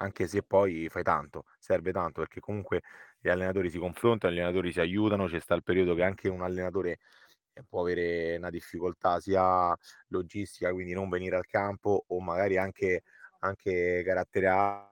anche 0.01 0.27
se 0.27 0.43
poi 0.43 0.89
fai 0.89 1.03
tanto, 1.03 1.46
serve 1.60 1.91
tanto 1.91 2.22
perché 2.22 2.39
comunque 2.39 2.81
gli 3.20 3.29
allenatori 3.29 3.70
si 3.70 3.77
confrontano, 3.77 4.34
gli 4.34 4.39
allenatori 4.39 4.72
si 4.72 4.79
aiutano, 4.79 5.27
c'è 5.27 5.39
sta 5.39 5.53
il 5.55 5.63
periodo 5.63 5.93
che 5.96 6.03
anche 6.03 6.27
un 6.29 6.41
allenatore 6.41 7.00
eh, 7.53 7.63
può 7.67 7.81
avere 7.81 8.38
una 8.38 8.50
difficoltà 8.50 9.20
sia 9.20 9.75
logistica, 10.08 10.72
quindi 10.74 10.93
non 10.93 11.10
venire 11.10 11.36
al 11.36 11.46
campo 11.46 12.05
o 12.08 12.20
magari 12.22 12.58
anche, 12.58 13.03
anche 13.39 14.01
caratteriale 14.05 14.89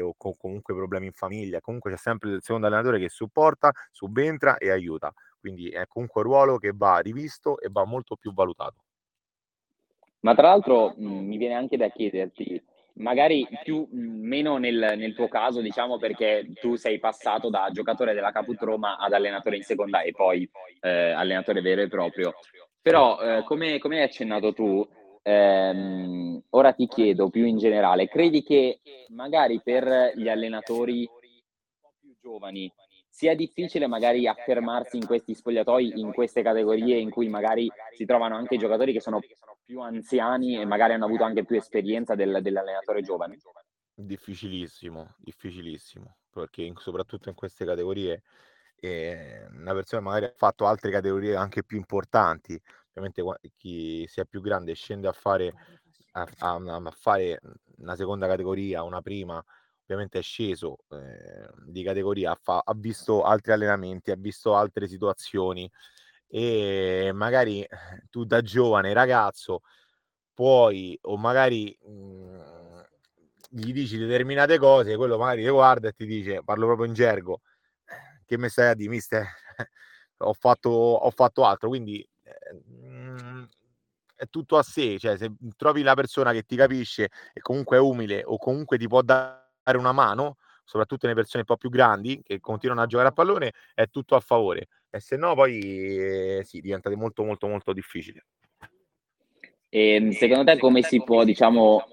o 0.00 0.14
con 0.16 0.36
comunque 0.36 0.74
problemi 0.74 1.06
in 1.06 1.12
famiglia. 1.12 1.60
Comunque 1.60 1.90
c'è 1.90 1.96
sempre 1.96 2.30
il 2.30 2.42
secondo 2.42 2.66
allenatore 2.66 2.98
che 3.00 3.08
supporta, 3.08 3.72
subentra 3.90 4.58
e 4.58 4.70
aiuta. 4.70 5.12
Quindi 5.40 5.68
è 5.70 5.86
comunque 5.88 6.22
un 6.22 6.28
ruolo 6.28 6.58
che 6.58 6.72
va 6.74 6.98
rivisto 6.98 7.58
e 7.60 7.68
va 7.70 7.84
molto 7.84 8.16
più 8.16 8.32
valutato. 8.32 8.84
Ma 10.20 10.34
tra 10.34 10.48
l'altro 10.48 10.94
mh, 10.96 11.04
mi 11.06 11.36
viene 11.36 11.54
anche 11.54 11.76
da 11.76 11.88
chiederti, 11.90 12.64
magari 12.94 13.46
più 13.62 13.86
meno 13.90 14.56
nel, 14.56 14.94
nel, 14.96 15.14
tuo 15.14 15.28
caso, 15.28 15.60
diciamo, 15.60 15.98
perché 15.98 16.46
tu 16.60 16.76
sei 16.76 16.98
passato 16.98 17.50
da 17.50 17.70
giocatore 17.72 18.14
della 18.14 18.32
Caput 18.32 18.60
Roma 18.62 18.98
ad 18.98 19.12
allenatore 19.12 19.56
in 19.56 19.62
seconda 19.62 20.02
e 20.02 20.12
poi 20.12 20.48
eh, 20.80 21.10
allenatore 21.10 21.60
vero 21.60 21.82
e 21.82 21.88
proprio. 21.88 22.34
Però, 22.80 23.18
eh, 23.20 23.44
come, 23.44 23.78
come, 23.78 23.98
hai 23.98 24.04
accennato 24.04 24.52
tu, 24.52 24.86
ehm, 25.22 26.42
ora 26.50 26.72
ti 26.72 26.86
chiedo 26.86 27.30
più 27.30 27.44
in 27.46 27.58
generale, 27.58 28.08
credi 28.08 28.42
che 28.42 28.80
magari 29.08 29.60
per 29.62 30.12
gli 30.14 30.28
allenatori 30.28 31.08
più 32.00 32.14
giovani 32.20 32.70
sia 33.14 33.36
difficile 33.36 33.86
magari 33.86 34.26
affermarsi 34.26 34.96
in 34.96 35.06
questi 35.06 35.34
spogliatoi, 35.34 36.00
in 36.00 36.12
queste 36.12 36.42
categorie 36.42 36.98
in 36.98 37.10
cui 37.10 37.28
magari 37.28 37.70
si 37.92 38.04
trovano 38.06 38.34
anche 38.34 38.56
giocatori 38.56 38.92
che 38.92 39.00
sono 39.00 39.20
più 39.64 39.80
anziani 39.80 40.60
e 40.60 40.64
magari 40.64 40.94
hanno 40.94 41.04
avuto 41.04 41.22
anche 41.22 41.44
più 41.44 41.54
esperienza 41.54 42.16
del, 42.16 42.40
dell'allenatore 42.42 43.02
giovane? 43.02 43.38
Difficilissimo, 43.94 45.14
difficilissimo, 45.18 46.16
perché 46.28 46.62
in, 46.62 46.74
soprattutto 46.76 47.28
in 47.28 47.36
queste 47.36 47.64
categorie 47.64 48.22
eh, 48.80 49.46
una 49.48 49.74
persona 49.74 50.02
magari 50.02 50.24
ha 50.24 50.32
fatto 50.34 50.66
altre 50.66 50.90
categorie 50.90 51.36
anche 51.36 51.62
più 51.62 51.76
importanti, 51.76 52.60
ovviamente 52.94 53.52
chi 53.56 54.04
sia 54.08 54.24
più 54.24 54.40
grande 54.40 54.74
scende 54.74 55.06
a 55.06 55.12
fare, 55.12 55.54
a, 56.14 56.26
a, 56.38 56.54
a 56.54 56.90
fare 56.90 57.38
una 57.76 57.94
seconda 57.94 58.26
categoria, 58.26 58.82
una 58.82 59.00
prima, 59.02 59.40
ovviamente 59.84 60.18
è 60.18 60.22
sceso 60.22 60.78
eh, 60.90 61.48
di 61.66 61.82
categoria, 61.82 62.34
fa, 62.40 62.62
ha 62.64 62.74
visto 62.74 63.22
altri 63.22 63.52
allenamenti, 63.52 64.10
ha 64.10 64.16
visto 64.16 64.54
altre 64.54 64.88
situazioni 64.88 65.70
e 66.26 67.10
magari 67.14 67.62
eh, 67.62 67.68
tu 68.10 68.24
da 68.24 68.42
giovane 68.42 68.92
ragazzo 68.92 69.60
puoi 70.34 70.98
o 71.02 71.16
magari 71.16 71.76
mh, 71.82 71.90
mhmm, 71.90 72.84
gli 73.50 73.72
dici 73.72 73.98
determinate 73.98 74.58
cose, 74.58 74.96
quello 74.96 75.16
magari 75.18 75.44
ti 75.44 75.50
guarda 75.50 75.88
e 75.88 75.92
ti 75.92 76.06
dice, 76.06 76.42
parlo 76.42 76.66
proprio 76.66 76.86
in 76.86 76.94
gergo, 76.94 77.42
che 78.26 78.38
mi 78.38 78.48
stai 78.48 78.70
a 78.70 78.74
dire, 78.74 78.90
mister? 78.90 79.24
ho, 80.18 80.32
fatto, 80.32 80.70
ho 80.70 81.10
fatto 81.10 81.44
altro, 81.44 81.68
quindi 81.68 82.04
mhmm, 82.68 83.48
è 84.16 84.26
tutto 84.28 84.56
a 84.56 84.62
sé, 84.62 84.98
cioè 84.98 85.16
se 85.16 85.32
trovi 85.56 85.82
la 85.82 85.94
persona 85.94 86.32
che 86.32 86.42
ti 86.42 86.56
capisce 86.56 87.10
e 87.32 87.40
comunque 87.40 87.76
è 87.76 87.80
umile 87.80 88.22
o 88.24 88.38
comunque 88.38 88.78
ti 88.78 88.88
può 88.88 89.02
dare 89.02 89.43
una 89.72 89.92
mano, 89.92 90.36
soprattutto 90.64 91.06
nelle 91.06 91.18
persone 91.18 91.44
un 91.46 91.54
po' 91.54 91.58
più 91.58 91.70
grandi 91.70 92.22
che 92.22 92.40
continuano 92.40 92.82
a 92.82 92.86
giocare 92.86 93.08
a 93.08 93.12
pallone, 93.12 93.52
è 93.74 93.88
tutto 93.88 94.14
a 94.16 94.20
favore. 94.20 94.68
e 94.90 95.00
se 95.00 95.16
no 95.16 95.34
poi 95.34 95.60
eh, 95.60 96.42
sì, 96.44 96.60
diventa 96.60 96.94
molto 96.96 97.24
molto 97.24 97.48
molto 97.48 97.72
difficile. 97.72 98.26
E 99.68 99.94
ehm, 99.94 100.10
secondo 100.10 100.44
te 100.44 100.58
come 100.58 100.82
si 100.82 101.02
può, 101.02 101.24
diciamo, 101.24 101.84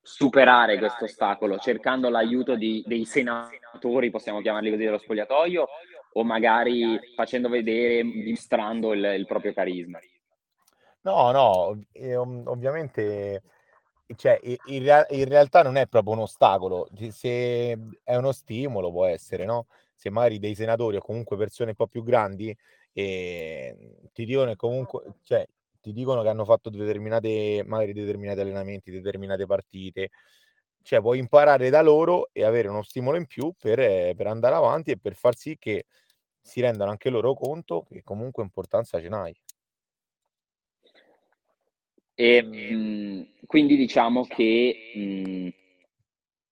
superare 0.00 0.78
questo 0.78 1.04
ostacolo? 1.04 1.58
Cercando 1.58 2.08
l'aiuto 2.08 2.54
di, 2.54 2.82
dei 2.86 3.04
senatori, 3.04 4.10
possiamo 4.10 4.40
chiamarli 4.40 4.70
così, 4.70 4.84
dello 4.84 4.98
spogliatoio, 4.98 5.66
o 6.12 6.24
magari 6.24 7.00
facendo 7.16 7.48
vedere, 7.48 8.02
dimostrando 8.02 8.92
il, 8.92 9.04
il 9.16 9.26
proprio 9.26 9.52
carisma? 9.52 9.98
No, 11.02 11.32
no, 11.32 11.84
eh, 11.90 12.14
ovviamente 12.14 13.42
cioè, 14.16 14.38
in, 14.66 15.04
in, 15.10 15.24
realtà 15.24 15.62
non 15.62 15.76
è 15.76 15.86
proprio 15.86 16.14
un 16.14 16.20
ostacolo, 16.20 16.88
se 17.10 17.76
è 18.02 18.16
uno 18.16 18.32
stimolo 18.32 18.90
può 18.90 19.06
essere, 19.06 19.44
no? 19.44 19.66
Se 19.94 20.10
magari 20.10 20.38
dei 20.38 20.54
senatori 20.54 20.96
o 20.96 21.00
comunque 21.00 21.36
persone 21.36 21.70
un 21.70 21.76
po' 21.76 21.86
più 21.86 22.02
grandi 22.02 22.56
eh, 22.92 23.76
ti 24.12 24.24
dicono 24.24 24.54
comunque, 24.56 25.14
cioè, 25.22 25.46
ti 25.80 25.92
dicono 25.92 26.22
che 26.22 26.28
hanno 26.28 26.44
fatto 26.44 26.70
determinate, 26.70 27.62
magari 27.66 27.92
determinati 27.92 28.40
allenamenti, 28.40 28.90
determinate 28.90 29.46
partite, 29.46 30.10
cioè 30.82 31.00
puoi 31.00 31.18
imparare 31.18 31.70
da 31.70 31.82
loro 31.82 32.28
e 32.32 32.44
avere 32.44 32.68
uno 32.68 32.82
stimolo 32.82 33.16
in 33.16 33.26
più 33.26 33.52
per, 33.58 34.14
per 34.14 34.26
andare 34.26 34.54
avanti 34.54 34.92
e 34.92 34.98
per 34.98 35.14
far 35.14 35.36
sì 35.36 35.56
che 35.58 35.86
si 36.40 36.60
rendano 36.60 36.90
anche 36.90 37.10
loro 37.10 37.34
conto 37.34 37.86
che 37.88 38.02
comunque 38.02 38.42
importanza 38.42 39.00
ce 39.00 39.08
n'hai. 39.08 39.34
E, 42.22 42.36
ehm, 42.36 42.76
mh, 42.76 43.26
quindi 43.46 43.76
diciamo 43.76 44.24
che 44.24 44.92
mh, 44.94 45.48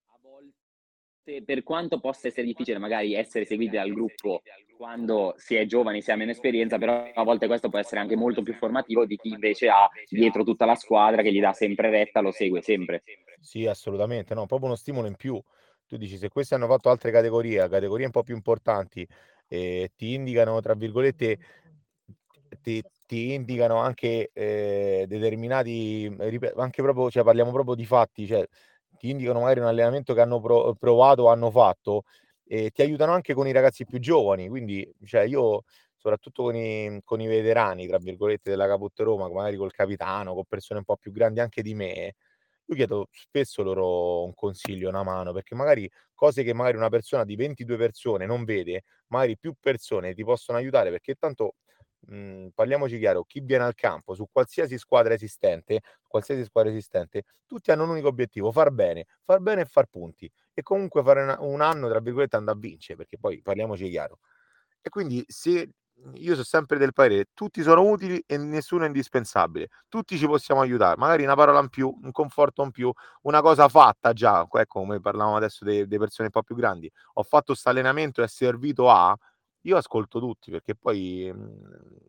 a 0.07 0.19
volte, 0.21 1.45
per 1.45 1.63
quanto 1.63 2.01
possa 2.01 2.27
essere 2.27 2.47
difficile 2.47 2.79
magari 2.79 3.15
essere 3.15 3.45
seguiti 3.45 3.77
dal 3.77 3.93
gruppo 3.93 4.43
quando 4.77 5.35
si 5.37 5.55
è 5.55 5.67
giovani, 5.67 6.03
si 6.03 6.11
ha 6.11 6.17
meno 6.17 6.33
esperienza, 6.33 6.79
però 6.79 7.13
a 7.15 7.23
volte 7.23 7.47
questo 7.47 7.69
può 7.69 7.79
essere 7.79 8.01
anche 8.01 8.17
molto 8.17 8.43
più 8.43 8.55
formativo 8.55 9.05
di 9.05 9.17
chi 9.17 9.29
invece 9.29 9.69
ha 9.69 9.89
dietro 10.09 10.43
tutta 10.43 10.65
la 10.65 10.75
squadra 10.75 11.23
che 11.23 11.33
gli 11.33 11.41
dà 11.41 11.53
sempre 11.53 11.91
retta, 11.91 12.21
lo 12.21 12.33
segue 12.33 12.63
sempre. 12.63 13.05
Sì, 13.41 13.67
assolutamente, 13.67 14.35
no, 14.35 14.47
proprio 14.47 14.69
uno 14.69 14.77
stimolo 14.77 15.07
in 15.07 15.15
più. 15.17 15.41
Tu 15.87 15.97
dici, 15.99 16.17
se 16.17 16.31
questi 16.31 16.55
hanno 16.55 16.67
fatto 16.67 16.89
altre 16.89 17.13
categorie, 17.13 17.69
categorie 17.69 18.07
un 18.07 18.13
po' 18.13 18.23
più 18.23 18.35
importanti, 18.35 19.07
eh, 19.47 19.93
ti 19.95 20.15
indicano, 20.15 20.61
tra 20.61 20.75
virgolette, 20.75 21.39
ti, 22.63 22.83
ti 23.11 23.33
indicano 23.35 23.79
anche 23.79 24.31
eh, 24.33 25.05
determinati, 25.09 26.15
anche 26.57 26.81
proprio, 26.81 27.11
cioè 27.11 27.25
parliamo 27.25 27.51
proprio 27.51 27.75
di 27.75 27.85
fatti, 27.85 28.25
cioè 28.25 28.47
ti 28.97 29.11
indicano 29.11 29.41
magari 29.41 29.59
un 29.59 29.67
allenamento 29.67 30.15
che 30.15 30.21
hanno 30.21 30.41
pro- 30.41 30.75
provato 30.79 31.27
hanno 31.29 31.51
fatto 31.51 32.05
e 32.47 32.71
ti 32.71 32.83
aiutano 32.83 33.11
anche 33.13 33.35
con 33.35 33.49
i 33.49 33.53
ragazzi 33.53 33.85
più 33.85 33.99
giovani. 33.99 34.49
Quindi, 34.49 34.89
cioè, 35.05 35.23
io 35.23 35.65
soprattutto 35.97 36.45
con 36.45 36.55
i, 36.55 37.01
con 37.03 37.21
i 37.21 37.27
veterani, 37.27 37.89
tra 37.89 37.99
virgolette, 37.99 38.49
della 38.51 38.69
Caput 38.69 39.01
Roma, 39.01 39.29
magari 39.29 39.57
col 39.57 39.73
capitano, 39.73 40.33
con 40.35 40.45
persone 40.47 40.79
un 40.79 40.85
po' 40.85 40.97
più 40.97 41.11
grandi 41.11 41.41
anche 41.41 41.63
di 41.63 41.75
me, 41.75 42.15
io 42.67 42.77
chiedo 42.77 43.09
spesso 43.11 43.63
loro 43.65 44.23
un 44.25 44.35
consiglio, 44.35 44.89
una 44.89 45.03
mano, 45.03 45.33
perché 45.33 45.57
magari 45.57 45.91
cose 46.15 46.45
che 46.45 46.55
magari 46.55 46.77
una 46.77 46.89
persona 46.89 47.25
di 47.25 47.35
22 47.35 47.77
persone 47.77 48.25
non 48.27 48.45
vede, 48.45 48.85
magari 49.09 49.37
più 49.37 49.55
persone 49.59 50.15
ti 50.15 50.23
possono 50.23 50.59
aiutare, 50.59 50.91
perché 50.91 51.15
tanto 51.17 51.55
mh, 52.07 52.49
parliamoci 52.55 52.99
chiaro, 52.99 53.25
chi 53.25 53.41
viene 53.41 53.65
al 53.65 53.75
campo 53.75 54.15
su 54.15 54.27
qualsiasi 54.31 54.79
squadra 54.79 55.15
esistente, 55.15 55.81
qualsiasi 56.07 56.45
squadra 56.45 56.71
esistente, 56.71 57.25
tutti 57.47 57.71
hanno 57.71 57.85
un 57.85 57.91
unico 57.91 58.09
obiettivo, 58.09 58.53
far 58.53 58.71
bene, 58.71 59.07
far 59.25 59.41
bene 59.41 59.63
e 59.63 59.65
far 59.67 59.87
punti 59.87 60.31
e 60.55 60.63
comunque 60.63 61.03
fare 61.03 61.23
una, 61.23 61.37
un 61.41 61.61
anno, 61.61 61.89
tra 61.89 62.01
virgolette, 62.01 62.37
andare 62.37 62.57
a 62.59 62.61
vincere, 62.61 62.97
perché 62.97 63.19
poi 63.19 63.41
parliamoci 63.43 63.89
chiaro. 63.89 64.19
E 64.83 64.89
quindi 64.89 65.25
se 65.29 65.71
io 66.15 66.33
sono 66.33 66.45
sempre 66.45 66.79
del 66.79 66.95
parere, 66.95 67.27
tutti 67.35 67.61
sono 67.63 67.83
utili 67.83 68.23
e 68.27 68.39
nessuno 68.39 68.85
è 68.85 68.87
indispensabile, 68.87 69.69
tutti 69.89 70.17
ci 70.17 70.27
possiamo 70.27 70.63
aiutare, 70.63 70.97
magari 70.97 71.25
una 71.25 71.35
parola 71.35 71.61
in 71.61 71.69
più, 71.69 71.95
un 72.03 72.11
conforto 72.11 72.63
in 72.63 72.71
più, 72.71 72.91
una 73.23 73.43
cosa 73.43 73.69
fatta 73.69 74.15
già, 74.15 74.41
ecco 74.51 74.81
come 74.81 74.99
parlavamo 75.01 75.37
adesso 75.37 75.63
delle 75.65 75.87
persone 75.99 76.29
un 76.29 76.31
po' 76.31 76.43
più 76.43 76.55
grandi, 76.55 76.91
ho 77.15 77.23
fatto 77.23 77.47
questo 77.53 77.69
allenamento 77.69 78.23
e 78.23 78.25
è 78.25 78.29
servito 78.29 78.89
a, 78.91 79.15
io 79.63 79.77
ascolto 79.77 80.19
tutti 80.21 80.51
perché 80.51 80.75
poi 80.75 81.31
mhmm, 81.33 81.69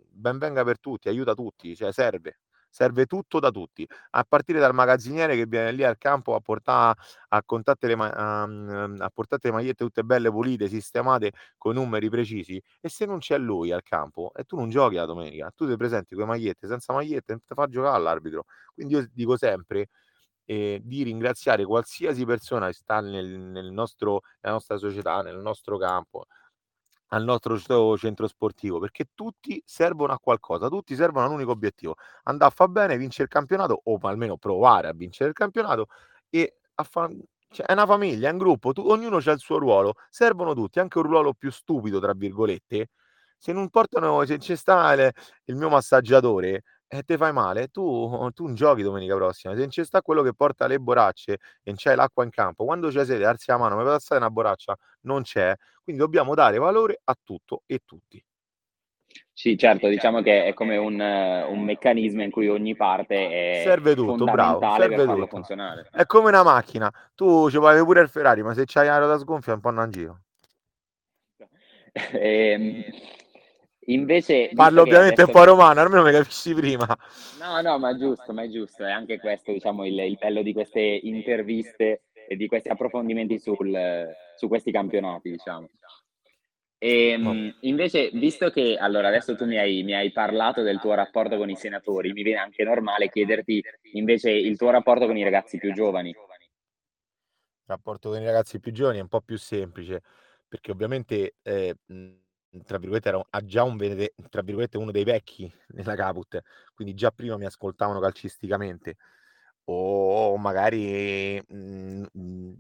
ben 0.10 0.38
venga 0.38 0.64
per 0.64 0.80
tutti, 0.80 1.10
aiuta 1.10 1.34
tutti, 1.34 1.76
cioè 1.76 1.92
serve. 1.92 2.40
Serve 2.74 3.06
tutto 3.06 3.40
da 3.42 3.52
tutti, 3.52 3.86
a 4.12 4.24
partire 4.24 4.58
dal 4.60 4.74
magazziniere 4.74 5.36
che 5.36 5.46
viene 5.46 5.74
lì 5.74 5.84
al 5.84 5.98
campo 5.98 6.36
a 6.36 6.40
portà 6.40 6.96
a 7.28 7.44
le 7.82 7.94
a 7.94 8.46
mhmm, 8.48 8.96
a 9.02 9.10
portate 9.10 9.48
le 9.50 9.54
magliette 9.56 9.84
tutte 9.84 10.04
belle 10.04 10.30
pulite, 10.32 10.70
sistemate 10.70 11.34
coi 11.58 11.74
numeri 11.74 12.10
precisi 12.10 12.62
e 12.80 12.88
se 12.90 13.06
non 13.06 13.20
c'è 13.20 13.38
lui 13.38 13.72
al 13.74 13.84
campo 13.84 14.32
e 14.34 14.46
tu 14.46 14.56
non 14.56 14.70
giochi 14.70 14.96
la 14.96 15.06
domenica, 15.06 15.52
tu 15.54 15.68
ti 15.68 15.76
presenti 15.76 16.16
con 16.16 16.24
le 16.24 16.30
magliette, 16.30 16.68
senza 16.68 16.94
magliette, 16.94 17.34
non 17.34 17.42
te 17.46 17.54
fa 17.56 17.68
giocare 17.68 18.02
l'arbitro. 18.02 18.46
Quindi 18.74 18.94
io 18.94 19.06
dico 19.12 19.36
sempre, 19.36 19.90
ehm, 20.46 20.80
di 20.84 21.04
ringraziare 21.04 21.66
qualsiasi 21.66 22.26
persona 22.26 22.68
che 22.68 22.74
sta 22.74 23.00
nel 23.02 23.28
nel 23.40 23.72
nostro 23.72 24.22
nella 24.42 24.56
nostra 24.56 24.78
società, 24.78 25.22
nel 25.22 25.38
nostro 25.40 25.78
campo 25.78 26.26
al 27.14 27.24
nostro 27.24 27.58
centro 27.98 28.28
sportivo, 28.28 28.80
perché 28.80 29.06
tutti 29.16 29.62
servono 29.66 30.14
a 30.14 30.20
qualcosa, 30.20 30.70
tutti 30.70 30.96
servono 30.96 31.26
a 31.26 31.30
un 31.30 31.36
unico 31.36 31.52
obiettivo, 31.52 31.96
andare 32.24 32.52
a 32.52 32.56
fa 32.56 32.68
bene, 32.68 32.98
vincere 32.98 33.24
il 33.24 33.30
campionato 33.30 33.82
o 33.86 33.98
almeno 34.04 34.38
provare 34.38 34.88
a 34.88 34.94
vincere 34.94 35.30
il 35.30 35.36
campionato 35.36 35.88
e 36.30 36.58
a 36.76 36.84
fa 36.84 37.10
cioè 37.54 37.66
è 37.66 37.74
una 37.74 37.86
famiglia, 37.86 38.30
è 38.30 38.32
un 38.32 38.38
gruppo, 38.38 38.72
tu 38.74 38.82
ognuno 38.88 39.20
c'ha 39.20 39.32
il 39.34 39.40
suo 39.40 39.58
ruolo, 39.58 39.96
servono 40.10 40.54
tutti, 40.54 40.80
anche 40.80 40.98
un 41.00 41.04
ruolo 41.06 41.34
più 41.34 41.52
"stupido" 41.52 42.00
tra 42.00 42.14
virgolette, 42.14 42.90
se 43.38 43.52
non 43.54 43.70
portano 43.70 44.24
se 44.26 44.40
ci 44.40 44.56
sta 44.56 44.94
il 45.46 45.56
mio 45.56 45.70
massaggiatore 45.70 46.64
e 46.94 47.04
te 47.04 47.16
fai 47.16 47.32
male, 47.32 47.70
tu 47.70 47.82
tu 48.36 48.46
non 48.46 48.56
giochi 48.56 48.82
domenica 48.82 49.16
prossima. 49.16 49.54
Se 49.54 49.60
non 49.62 49.70
ci 49.72 49.84
sta 49.86 50.02
quello 50.02 50.22
che 50.22 50.34
porta 50.34 50.68
le 50.68 50.78
borracce 50.80 51.34
e 51.34 51.40
non 51.66 51.76
c'hai 51.78 51.96
l'acqua 51.96 52.24
in 52.26 52.30
campo, 52.30 52.66
quando 52.66 52.90
c'è 52.90 53.06
sede 53.06 53.26
alzi 53.26 53.46
la 53.50 53.58
mano: 53.58 53.76
"Mi 53.76 53.82
puoi 53.82 53.94
passare 53.94 54.20
una 54.20 54.30
borraccia?" 54.30 54.76
Non 55.02 55.22
c'è. 55.22 55.56
Quindi 55.84 56.02
dobbiamo 56.02 56.36
dare 56.36 56.58
valore 56.58 57.00
a 57.06 57.16
tutto 57.24 57.64
e 57.66 57.80
tutti. 57.86 58.22
Sì, 59.34 59.58
certo, 59.58 59.88
diciamo 59.88 60.22
che 60.22 60.46
è 60.46 60.54
come 60.54 60.78
un, 60.78 61.00
un 61.00 61.64
meccanismo 61.64 62.22
in 62.22 62.30
cui 62.30 62.48
ogni 62.48 62.76
parte 62.76 63.30
è 63.30 63.62
serve 63.64 63.96
tutto, 63.96 64.26
bravo, 64.26 64.60
serve 64.76 64.96
per 64.96 65.06
farlo 65.06 65.24
tutto. 65.24 65.36
funzionare. 65.38 65.88
È 65.92 66.06
come 66.06 66.28
una 66.28 66.44
macchina, 66.44 66.92
tu 67.16 67.50
ci 67.50 67.58
puoi 67.58 67.84
pure 67.84 68.02
il 68.02 68.10
Ferrari, 68.10 68.44
ma 68.44 68.54
se 68.54 68.66
c'hai 68.66 68.88
la 68.88 68.98
ruota 69.00 69.18
sgonfia 69.18 69.54
un 69.54 69.60
po' 69.62 69.72
non 69.72 69.90
giro. 69.90 70.20
Ehm, 72.14 72.84
invece 73.86 74.52
Parlo 74.54 74.82
ovviamente 74.82 75.24
un 75.24 75.32
po' 75.32 75.44
romano, 75.44 75.82
almeno 75.82 76.04
mi 76.04 76.12
capisci 76.12 76.54
prima. 76.54 76.86
No, 77.40 77.62
no, 77.62 77.80
ma 77.80 77.92
è 77.92 77.96
giusto, 77.96 78.34
ma 78.34 78.44
è 78.44 78.50
giusto, 78.50 78.86
è 78.86 78.92
anche 78.92 79.20
questo, 79.20 79.52
diciamo, 79.52 79.86
il, 79.86 79.98
il 80.00 80.18
bello 80.20 80.42
di 80.42 80.54
queste 80.54 80.80
interviste 80.82 82.04
e 82.28 82.36
di 82.36 82.48
questi 82.48 82.70
approfondimenti 82.70 83.40
sul, 83.40 84.10
su 84.38 84.48
questi 84.48 84.72
campionati, 84.72 85.32
diciamo. 85.32 85.70
E, 86.84 87.10
ehm, 87.10 87.58
invece, 87.62 88.10
visto 88.14 88.50
che 88.50 88.76
allora 88.76 89.10
adesso 89.10 89.36
tu 89.36 89.46
mi 89.46 89.58
hai, 89.58 89.84
mi 89.84 89.94
hai, 89.94 90.12
parlato 90.12 90.64
del 90.64 90.80
tuo 90.80 90.96
rapporto 90.96 91.38
con 91.38 91.48
i 91.48 91.56
senatori, 91.56 92.12
mi 92.12 92.24
viene 92.24 92.40
anche 92.40 92.64
normale 92.64 93.08
chiederti 93.08 93.64
invece 93.94 94.32
il 94.32 94.58
tuo 94.58 94.72
rapporto 94.72 95.06
con 95.06 95.16
i 95.16 95.24
ragazzi 95.24 95.60
più 95.60 95.74
giovani. 95.74 96.10
Il 96.10 96.18
rapporto 97.66 98.10
con 98.10 98.20
i 98.20 98.26
ragazzi 98.26 98.60
più 98.60 98.72
giovani 98.72 98.98
è 98.98 99.02
un 99.02 99.10
po' 99.10 99.22
più 99.22 99.38
semplice, 99.38 100.02
perché 100.48 100.72
ovviamente, 100.72 101.36
eh, 101.44 101.76
tra 102.66 102.78
virgolette, 102.78 103.10
ero 103.10 103.28
già 103.44 103.64
un, 103.64 103.78
tra 104.30 104.42
virgolette, 104.42 104.78
uno 104.78 104.92
dei 104.92 105.04
vecchi 105.04 105.52
nella 105.70 105.96
Caput, 105.96 106.42
quindi 106.74 106.94
già 106.94 107.12
prima 107.12 107.38
mi 107.38 107.46
ascoltavano 107.46 108.00
calcisticamente, 108.00 108.98
o 109.66 110.38
magari, 110.38 111.42
mh, 111.48 112.06
mh, 112.12 112.54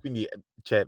quindi, 0.00 0.26
cioè, 0.62 0.86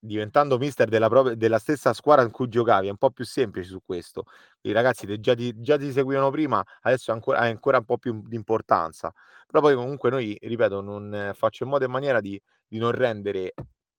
diventando 0.00 0.58
mister 0.58 0.88
della, 0.88 1.08
propria, 1.08 1.34
della 1.34 1.58
stessa 1.58 1.92
squadra 1.92 2.24
in 2.24 2.30
cui 2.30 2.48
giocavi, 2.48 2.86
è 2.88 2.90
un 2.90 2.96
po' 2.96 3.10
più 3.10 3.24
semplice 3.24 3.68
su 3.68 3.80
questo. 3.84 4.24
I 4.62 4.72
ragazzi 4.72 5.06
te 5.06 5.20
già, 5.20 5.34
ti, 5.34 5.52
già 5.60 5.76
ti 5.76 5.90
seguivano 5.92 6.30
prima, 6.30 6.62
adesso 6.82 7.12
ancora, 7.12 7.38
hai 7.40 7.50
ancora 7.50 7.78
un 7.78 7.84
po' 7.84 7.98
più 7.98 8.22
di 8.26 8.36
importanza. 8.36 9.12
Però 9.46 9.60
poi 9.60 9.74
comunque 9.74 10.10
noi, 10.10 10.36
ripeto, 10.40 10.80
non 10.80 11.32
faccio 11.34 11.64
in 11.64 11.70
modo 11.70 11.84
e 11.84 11.88
maniera 11.88 12.20
di, 12.20 12.40
di 12.66 12.78
non 12.78 12.92
rendere 12.92 13.54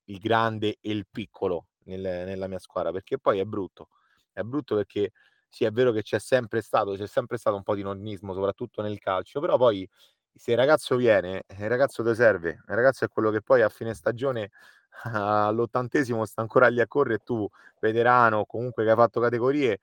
il 0.06 0.18
grande 0.20 0.78
e 0.82 0.92
il 0.92 1.06
piccolo 1.10 1.68
nel, 1.86 2.02
nella 2.02 2.48
mia 2.48 2.60
squadra, 2.60 2.92
perché 2.92 3.18
poi 3.20 3.40
è 3.40 3.46
brutto. 3.46 3.90
È 4.32 4.42
brutto 4.42 4.76
perché 4.76 5.12
sì, 5.48 5.66
è 5.66 5.72
vero 5.72 5.92
che 5.92 6.04
c'è 6.04 6.20
sempre 6.20 6.62
stato, 6.62 6.94
c'è 6.96 7.08
sempre 7.08 7.38
stato 7.38 7.56
un 7.56 7.64
po' 7.64 7.76
di 7.76 7.82
nonnismo, 7.82 8.34
soprattutto 8.34 8.82
nel 8.82 9.00
calcio, 9.00 9.40
però 9.40 9.58
poi 9.58 9.88
se 10.34 10.52
il 10.52 10.58
ragazzo 10.58 10.96
viene, 10.96 11.44
il 11.48 11.68
ragazzo 11.70 12.04
ti 12.04 12.14
serve, 12.16 12.50
il 12.52 12.76
ragazzo 12.76 13.04
è 13.06 13.10
quello 13.10 13.32
che 13.32 13.42
poi 13.42 13.62
a 13.62 13.70
fine 13.70 13.94
stagione 13.94 14.52
all'ottantesimo 15.04 16.26
sta 16.26 16.42
ancora 16.42 16.68
lì 16.68 16.80
a 16.82 16.88
correre 16.88 17.16
e 17.16 17.24
tu, 17.24 17.48
veterano, 17.80 18.46
comunque 18.46 18.84
che 18.84 18.92
hai 18.92 18.96
fatto 18.96 19.20
categorie, 19.20 19.80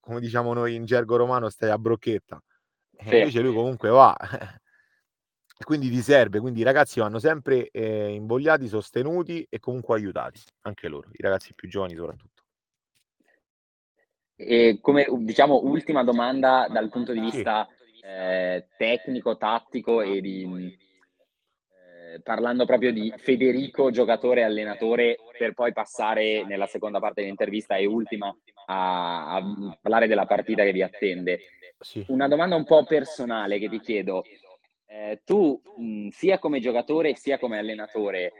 come 0.00 0.20
diciamo 0.20 0.52
noi 0.52 0.74
in 0.74 0.84
gergo 0.84 1.16
romano, 1.16 1.48
stai 1.48 1.70
a 1.70 1.78
brocchetta. 1.78 2.42
E 2.96 3.08
sì. 3.08 3.16
invece 3.16 3.40
lui 3.40 3.54
comunque 3.54 3.88
va. 3.88 4.16
quindi 5.64 5.90
ti 5.90 6.00
serve, 6.00 6.40
quindi 6.40 6.60
i 6.60 6.64
ragazzi 6.64 7.00
vanno 7.00 7.18
sempre 7.18 7.68
eh, 7.70 8.12
invogliati, 8.12 8.68
sostenuti 8.68 9.46
e 9.48 9.58
comunque 9.58 9.96
aiutati, 9.96 10.40
anche 10.62 10.88
loro, 10.88 11.08
i 11.12 11.22
ragazzi 11.22 11.54
più 11.54 11.68
giovani 11.68 11.94
soprattutto. 11.94 12.42
E 14.36 14.78
come 14.80 15.06
diciamo 15.18 15.60
ultima 15.64 16.02
domanda 16.02 16.66
dal 16.68 16.88
punto 16.88 17.12
di 17.12 17.20
vista 17.20 17.68
eh, 18.02 18.66
tecnico, 18.76 19.36
tattico 19.36 20.00
e 20.00 20.20
di 20.20 20.76
eh, 22.14 22.20
parlando 22.22 22.64
proprio 22.64 22.92
di 22.92 23.12
Federico, 23.16 23.90
giocatore 23.90 24.40
e 24.40 24.44
allenatore, 24.44 25.16
per 25.38 25.54
poi 25.54 25.72
passare 25.72 26.44
nella 26.44 26.66
seconda 26.66 26.98
parte 26.98 27.20
dell'intervista 27.20 27.76
e 27.76 27.86
ultima 27.86 28.34
a, 28.66 29.36
a 29.36 29.78
parlare 29.80 30.08
della 30.08 30.26
partita 30.26 30.64
che 30.64 30.72
vi 30.72 30.82
attende. 30.82 31.40
Sì. 31.78 32.04
Una 32.08 32.28
domanda 32.28 32.56
un 32.56 32.64
po' 32.64 32.84
personale 32.84 33.58
che 33.58 33.68
ti 33.68 33.80
chiedo. 33.80 34.24
Eh, 34.94 35.22
tu, 35.24 35.58
mh, 35.78 36.08
sia 36.08 36.38
come 36.38 36.60
giocatore 36.60 37.14
sia 37.14 37.38
come 37.38 37.56
allenatore, 37.58 38.30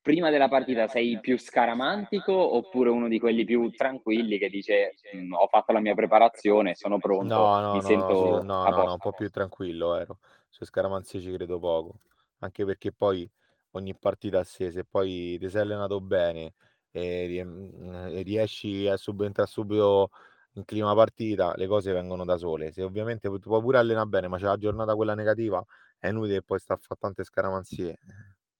prima 0.00 0.30
della 0.30 0.48
partita 0.48 0.88
sei 0.88 1.20
più 1.20 1.36
scaramantico 1.36 2.32
oppure 2.32 2.88
uno 2.88 3.08
di 3.08 3.18
quelli 3.18 3.44
più 3.44 3.68
tranquilli 3.70 4.38
che 4.38 4.48
dice 4.48 4.94
ho 5.38 5.46
fatto 5.48 5.72
la 5.72 5.80
mia 5.80 5.94
preparazione, 5.94 6.74
sono 6.74 6.98
pronto, 6.98 7.34
No, 7.34 7.60
no, 7.60 7.72
mi 7.72 7.82
no, 7.82 7.88
sento 7.88 8.42
no, 8.42 8.66
no, 8.66 8.84
no, 8.84 8.92
un 8.92 8.98
po' 9.00 9.12
più 9.12 9.28
tranquillo 9.28 9.96
ero. 9.96 10.18
Sui 10.48 10.64
scaramanzie 10.64 11.20
ci 11.20 11.30
credo 11.32 11.58
poco, 11.58 12.00
anche 12.38 12.64
perché 12.64 12.90
poi 12.90 13.28
ogni 13.72 13.94
partita 13.94 14.38
a 14.38 14.44
sé, 14.44 14.70
se 14.70 14.84
poi 14.84 15.36
ti 15.38 15.48
sei 15.50 15.60
allenato 15.60 16.00
bene 16.00 16.54
e, 16.90 17.44
e 17.44 18.22
riesci 18.22 18.88
a 18.88 18.96
subentrare 18.96 19.48
subito 19.48 20.10
in 20.54 20.64
clima 20.64 20.94
partita, 20.94 21.54
le 21.56 21.66
cose 21.66 21.92
vengono 21.92 22.24
da 22.24 22.36
sole. 22.36 22.72
Se 22.72 22.82
ovviamente 22.82 23.28
tu 23.28 23.38
puoi 23.40 23.60
pure 23.60 23.78
allenare 23.78 24.06
bene, 24.08 24.28
ma 24.28 24.38
c'è 24.38 24.44
la 24.46 24.56
giornata 24.56 24.94
quella 24.94 25.14
negativa, 25.14 25.64
è 25.98 26.08
inutile 26.08 26.34
che 26.36 26.42
poi 26.42 26.58
sta 26.58 26.74
a 26.74 26.76
fare 26.76 27.00
tante 27.00 27.24
scaramanzie, 27.24 27.98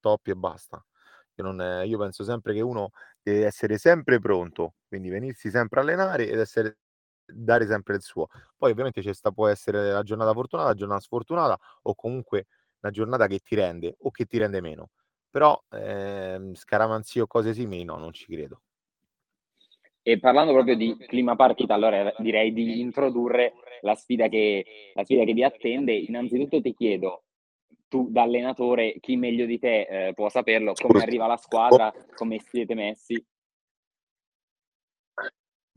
toppi 0.01 0.31
e 0.31 0.35
basta. 0.35 0.85
Io, 1.37 1.45
non, 1.45 1.61
eh, 1.61 1.87
io 1.87 1.99
penso 1.99 2.25
sempre 2.25 2.53
che 2.55 2.61
uno 2.61 2.91
deve 3.23 3.47
essere 3.47 3.79
sempre 3.79 4.19
pronto, 4.19 4.75
quindi 4.89 5.09
venirsi 5.09 5.51
sempre 5.51 5.81
a 5.81 5.83
allenare 5.83 6.29
ed 6.29 6.39
essere 6.39 6.79
dare 7.25 7.67
sempre 7.67 7.95
il 7.97 8.03
suo. 8.03 8.27
Poi 8.57 8.71
ovviamente 8.71 9.01
c'è 9.03 9.13
sta, 9.13 9.31
può 9.31 9.47
essere 9.49 9.91
la 9.93 10.03
giornata 10.03 10.33
fortunata, 10.33 10.69
la 10.69 10.75
giornata 10.75 11.01
sfortunata 11.01 11.59
o 11.83 11.95
comunque 11.95 12.47
una 12.81 12.93
giornata 12.93 13.27
che 13.27 13.39
ti 13.41 13.55
rende 13.55 13.95
o 14.01 14.11
che 14.11 14.25
ti 14.25 14.39
rende 14.39 14.61
meno. 14.61 14.91
Però 15.31 15.61
ehm, 15.71 16.55
scaramanzie 16.55 17.21
o 17.23 17.27
cose 17.27 17.53
simili 17.55 17.85
no, 17.85 17.97
non 17.99 18.13
ci 18.13 18.33
credo. 18.33 18.63
E 20.03 20.19
parlando 20.19 20.53
proprio 20.53 20.75
di 20.75 20.97
clima 21.07 21.37
partita, 21.37 21.75
allora 21.75 22.15
direi 22.19 22.53
di 22.53 22.81
introdurre 22.81 23.53
la 23.83 23.95
sfida 23.95 24.29
che, 24.29 24.65
la 24.95 25.05
sfida 25.05 25.25
che 25.25 25.35
vi 25.35 25.45
attende. 25.45 25.93
Innanzitutto 25.93 26.61
ti 26.63 26.73
chiedo, 26.75 27.25
tu 27.89 28.09
da 28.11 28.23
allenatore, 28.23 28.97
chi 29.01 29.17
meglio 29.17 29.47
di 29.47 29.59
te 29.59 30.09
eh, 30.09 30.15
può 30.15 30.29
saperlo, 30.29 30.75
come 30.75 31.03
arriva 31.03 31.27
la 31.27 31.37
squadra, 31.37 31.93
come 32.15 32.39
siete 32.41 32.75
messi? 32.75 33.25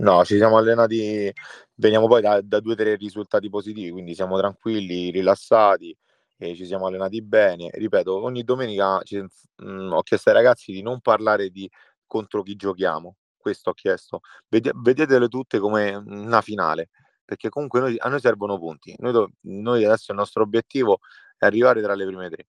No, 0.02 0.26
ci 0.26 0.36
siamo 0.38 0.58
allenati, 0.58 1.32
veniamo 1.76 2.08
poi 2.08 2.22
da, 2.22 2.42
da 2.42 2.60
due 2.60 2.74
o 2.74 2.76
tre 2.76 2.96
risultati 2.96 3.50
positivi, 3.50 3.92
quindi 3.92 4.16
siamo 4.16 4.38
tranquilli, 4.38 5.12
rilassati, 5.12 5.96
e 6.38 6.56
ci 6.56 6.66
siamo 6.66 6.88
allenati 6.88 7.22
bene. 7.22 7.70
Ripeto, 7.72 8.24
ogni 8.24 8.44
domenica 8.44 9.00
ci- 9.04 9.20
mh, 9.20 9.92
ho 9.94 10.02
chiesto 10.02 10.30
ai 10.30 10.36
ragazzi 10.36 10.72
di 10.72 10.82
non 10.82 11.02
parlare 11.02 11.50
di 11.50 11.70
contro 12.08 12.42
chi 12.42 12.56
giochiamo, 12.56 13.18
questo 13.38 13.70
ho 13.70 13.74
chiesto. 13.74 14.22
Vede- 14.48 14.72
vedetele 14.76 15.28
tutte 15.28 15.60
come 15.60 15.94
una 15.94 16.42
finale, 16.42 16.90
perché 17.24 17.50
comunque 17.50 17.80
noi- 17.80 17.98
a 18.00 18.10
noi 18.10 18.20
servono 18.20 18.58
punti. 18.58 18.96
Noi, 18.98 19.32
noi 19.42 19.86
adesso 19.86 20.12
il 20.12 20.18
nostro 20.18 20.42
obiettivo 20.42 20.98
è 21.42 21.46
arrivare 21.48 21.82
tra 21.82 21.96
le 21.96 22.06
prime 22.06 22.30
tre. 22.30 22.48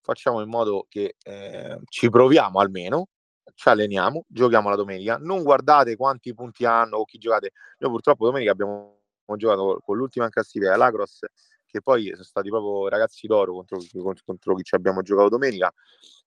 Facciamo 0.00 0.42
in 0.42 0.48
modo 0.48 0.86
che 0.88 1.16
eh, 1.22 1.78
ci 1.88 2.10
proviamo 2.10 2.58
almeno 2.60 3.08
ci 3.54 3.68
alleniamo, 3.68 4.24
giochiamo 4.26 4.68
la 4.68 4.76
domenica, 4.76 5.16
non 5.18 5.42
guardate 5.42 5.96
quanti 5.96 6.34
punti 6.34 6.64
hanno 6.64 6.98
o 6.98 7.04
chi 7.04 7.18
giocate. 7.18 7.52
Noi 7.78 7.90
purtroppo 7.90 8.26
domenica 8.26 8.52
abbiamo 8.52 9.00
giocato 9.36 9.80
con 9.84 9.96
l'ultima 9.96 10.24
in 10.24 10.30
classifica, 10.30 10.76
l'Agros, 10.76 11.20
che 11.66 11.80
poi 11.82 12.10
sono 12.12 12.24
stati 12.24 12.48
proprio 12.48 12.88
ragazzi 12.88 13.26
d'oro 13.26 13.52
contro, 13.52 13.78
contro 14.24 14.54
chi 14.54 14.62
ci 14.62 14.74
abbiamo 14.74 15.02
giocato 15.02 15.28
domenica. 15.28 15.72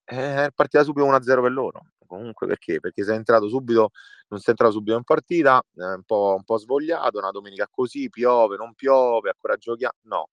Eh, 0.05 0.45
è 0.45 0.49
partita 0.53 0.83
subito 0.83 1.05
1-0 1.07 1.41
per 1.41 1.51
loro. 1.51 1.81
Comunque 2.05 2.47
perché? 2.47 2.79
Perché 2.79 3.03
sei 3.03 3.17
entrato 3.17 3.49
subito, 3.49 3.89
non 4.29 4.39
sei 4.39 4.51
entrato 4.51 4.71
subito 4.73 4.95
in 4.95 5.03
partita, 5.03 5.61
eh, 5.75 5.93
un, 5.95 6.03
po', 6.05 6.35
un 6.37 6.43
po' 6.43 6.57
svogliato, 6.57 7.17
una 7.17 7.31
domenica 7.31 7.67
così, 7.69 8.09
piove, 8.09 8.55
non 8.55 8.73
piove, 8.75 9.29
ancora 9.29 9.57
giochiamo. 9.57 9.93
No, 10.03 10.29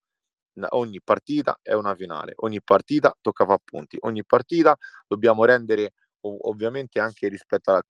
ogni 0.71 1.01
partita 1.03 1.59
è 1.63 1.73
una 1.73 1.95
finale, 1.95 2.33
ogni 2.37 2.63
partita 2.63 3.17
tocca 3.21 3.45
fare 3.45 3.61
punti, 3.65 3.97
ogni 4.01 4.25
partita 4.25 4.77
dobbiamo 5.07 5.45
rendere 5.45 5.93
ovviamente 6.21 7.01
anche 7.01 7.29
rispetto 7.29 7.73
a 7.73 7.83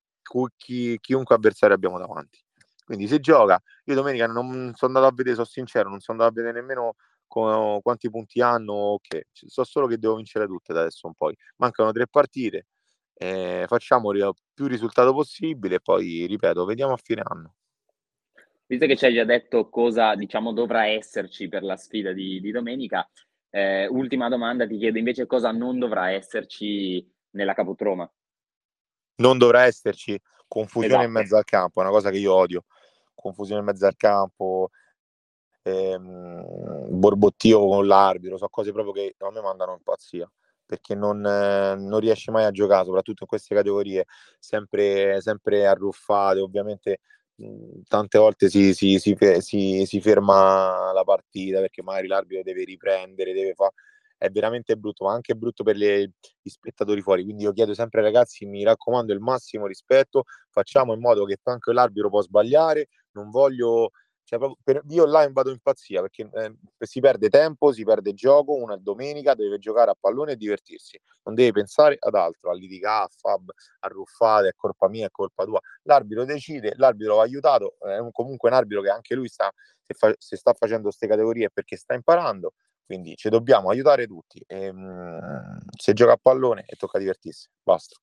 chi, 0.56 0.98
chiunque 1.00 1.34
avversario 1.34 1.74
abbiamo 1.74 1.98
davanti. 1.98 2.42
Quindi 2.84 3.06
se 3.06 3.20
gioca, 3.20 3.60
io 3.84 3.94
domenica 3.94 4.26
non 4.26 4.72
sono 4.74 4.92
andato 4.92 5.06
a 5.06 5.14
vedere, 5.14 5.34
sono 5.34 5.46
sincero, 5.46 5.88
non 5.88 6.00
sono 6.00 6.18
andato 6.18 6.38
a 6.38 6.42
vedere 6.42 6.60
nemmeno 6.60 6.94
con, 7.26 7.80
quanti 7.80 8.10
punti 8.10 8.40
hanno, 8.40 8.72
ok, 8.72 9.28
so 9.32 9.64
solo 9.64 9.86
che 9.86 9.98
devo 9.98 10.16
vincere 10.16 10.46
tutte 10.46 10.72
da 10.72 10.80
adesso 10.80 11.06
in 11.06 11.14
poi. 11.14 11.34
Mancano 11.56 11.92
tre 11.92 12.06
partite, 12.06 12.66
eh, 13.14 13.64
facciamo 13.68 14.10
più 14.52 14.66
risultato 14.66 15.12
possibile 15.12 15.76
e 15.76 15.80
poi, 15.80 16.26
ripeto, 16.26 16.64
vediamo 16.64 16.92
a 16.92 16.98
fine 17.02 17.22
anno. 17.24 17.54
Visto 18.66 18.86
che 18.86 18.96
ci 18.96 19.04
hai 19.04 19.14
già 19.14 19.24
detto 19.24 19.68
cosa 19.68 20.14
diciamo 20.14 20.52
dovrà 20.52 20.86
esserci 20.86 21.48
per 21.48 21.62
la 21.62 21.76
sfida 21.76 22.12
di, 22.12 22.40
di 22.40 22.50
domenica, 22.50 23.08
eh, 23.50 23.86
ultima 23.86 24.28
domanda, 24.28 24.66
ti 24.66 24.78
chiedo 24.78 24.98
invece 24.98 25.26
cosa 25.26 25.52
non 25.52 25.78
dovrà 25.78 26.10
esserci 26.10 27.06
nella 27.30 27.54
Caput 27.54 27.80
Roma 27.80 28.10
non 29.16 29.38
dovrà 29.38 29.64
esserci 29.64 30.20
confusione 30.48 30.94
esatto. 30.94 31.06
in 31.06 31.12
mezzo 31.12 31.36
al 31.36 31.44
campo, 31.44 31.80
è 31.80 31.84
una 31.84 31.92
cosa 31.92 32.10
che 32.10 32.18
io 32.18 32.34
odio. 32.34 32.64
Confusione 33.14 33.60
in 33.60 33.66
mezzo 33.66 33.86
al 33.86 33.96
campo, 33.96 34.70
ehm, 35.62 36.98
borbottio 36.98 37.66
con 37.66 37.86
l'arbitro, 37.86 38.36
sono 38.36 38.50
cose 38.50 38.72
proprio 38.72 38.92
che 38.92 39.14
a 39.18 39.30
me 39.30 39.40
mandano 39.40 39.72
in 39.72 39.82
pazzia 39.82 40.30
perché 40.66 40.94
non, 40.94 41.24
eh, 41.24 41.74
non 41.76 42.00
riesce 42.00 42.30
mai 42.30 42.44
a 42.44 42.50
giocare, 42.50 42.84
soprattutto 42.86 43.22
in 43.22 43.28
queste 43.28 43.54
categorie, 43.54 44.06
sempre, 44.38 45.20
sempre 45.20 45.66
arruffate. 45.66 46.40
Ovviamente 46.40 47.00
tante 47.88 48.18
volte 48.18 48.48
si, 48.48 48.74
si, 48.74 48.98
si, 48.98 49.84
si, 49.86 50.00
ferma 50.00 50.92
la 50.92 51.02
partita 51.04 51.60
perché 51.60 51.82
magari 51.82 52.06
l'arbitro 52.06 52.42
deve 52.44 52.64
riprendere, 52.64 53.32
deve 53.32 53.54
fare 53.54 53.72
è 54.16 54.30
veramente 54.30 54.76
brutto, 54.76 55.04
ma 55.04 55.12
anche 55.12 55.34
brutto 55.34 55.62
per 55.62 55.76
le, 55.76 56.12
gli 56.40 56.48
spettatori 56.48 57.02
fuori. 57.02 57.24
Quindi 57.24 57.42
io 57.42 57.52
chiedo 57.52 57.74
sempre 57.74 58.00
ai 58.00 58.06
ragazzi, 58.06 58.46
mi 58.46 58.62
raccomando, 58.64 59.12
il 59.12 59.20
massimo 59.20 59.66
rispetto, 59.66 60.24
facciamo 60.50 60.94
in 60.94 61.00
modo 61.00 61.24
che 61.24 61.38
anche 61.42 61.72
l'arbitro 61.72 62.08
può 62.08 62.22
sbagliare, 62.22 62.88
non 63.12 63.30
voglio... 63.30 63.90
Cioè, 64.26 64.38
per, 64.62 64.82
io 64.88 65.04
là 65.04 65.28
vado 65.30 65.50
in 65.50 65.58
pazzia 65.60 66.00
perché 66.00 66.28
eh, 66.32 66.54
si 66.78 67.00
perde 67.00 67.28
tempo, 67.28 67.72
si 67.72 67.84
perde 67.84 68.14
gioco, 68.14 68.54
una 68.54 68.76
domenica 68.76 69.34
deve 69.34 69.58
giocare 69.58 69.90
a 69.90 69.96
pallone 69.98 70.32
e 70.32 70.36
divertirsi, 70.36 70.98
non 71.24 71.34
deve 71.34 71.52
pensare 71.52 71.96
ad 71.98 72.14
altro, 72.14 72.50
a 72.50 72.54
litigare, 72.54 73.04
a 73.04 73.08
fab, 73.14 73.50
a 73.80 73.88
ruffare, 73.88 74.48
è 74.48 74.52
colpa 74.56 74.88
mia, 74.88 75.06
è 75.06 75.10
colpa 75.10 75.44
tua. 75.44 75.60
L'arbitro 75.82 76.24
decide, 76.24 76.72
l'arbitro 76.76 77.16
va 77.16 77.22
aiutato, 77.22 77.76
è 77.80 77.98
un, 77.98 78.10
comunque 78.12 78.48
un 78.48 78.56
arbitro 78.56 78.80
che 78.80 78.88
anche 78.88 79.14
lui 79.14 79.28
sta, 79.28 79.52
se, 79.82 79.92
fa, 79.92 80.14
se 80.16 80.36
sta 80.36 80.54
facendo 80.54 80.84
queste 80.84 81.06
categorie 81.06 81.50
perché 81.50 81.76
sta 81.76 81.92
imparando, 81.92 82.54
quindi 82.86 83.16
ci 83.16 83.28
dobbiamo 83.28 83.68
aiutare 83.68 84.06
tutti. 84.06 84.42
E, 84.46 84.64
ehm, 84.64 84.78
mh, 84.78 85.58
se 85.76 85.92
gioca 85.92 86.12
a 86.12 86.18
pallone 86.20 86.64
e 86.66 86.76
tocca 86.76 86.98
divertirsi, 86.98 87.46
basta. 87.62 87.94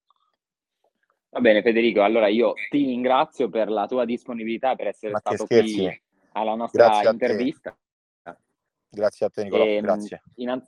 Va 1.33 1.39
bene 1.39 1.63
Federico, 1.63 2.03
allora 2.03 2.27
io 2.27 2.53
ti 2.69 2.85
ringrazio 2.85 3.49
per 3.49 3.69
la 3.69 3.87
tua 3.87 4.05
disponibilità, 4.05 4.75
per 4.75 4.87
essere 4.87 5.13
Ma 5.13 5.19
stato 5.19 5.47
qui 5.47 5.99
alla 6.33 6.55
nostra 6.55 6.87
Grazie 6.87 7.09
intervista. 7.11 7.77
Grazie 8.93 9.25
a 9.25 9.29
te 9.29 9.43
Nicolò, 9.43 9.63
e, 9.63 9.75
ehm, 9.75 9.83
grazie. 9.83 10.21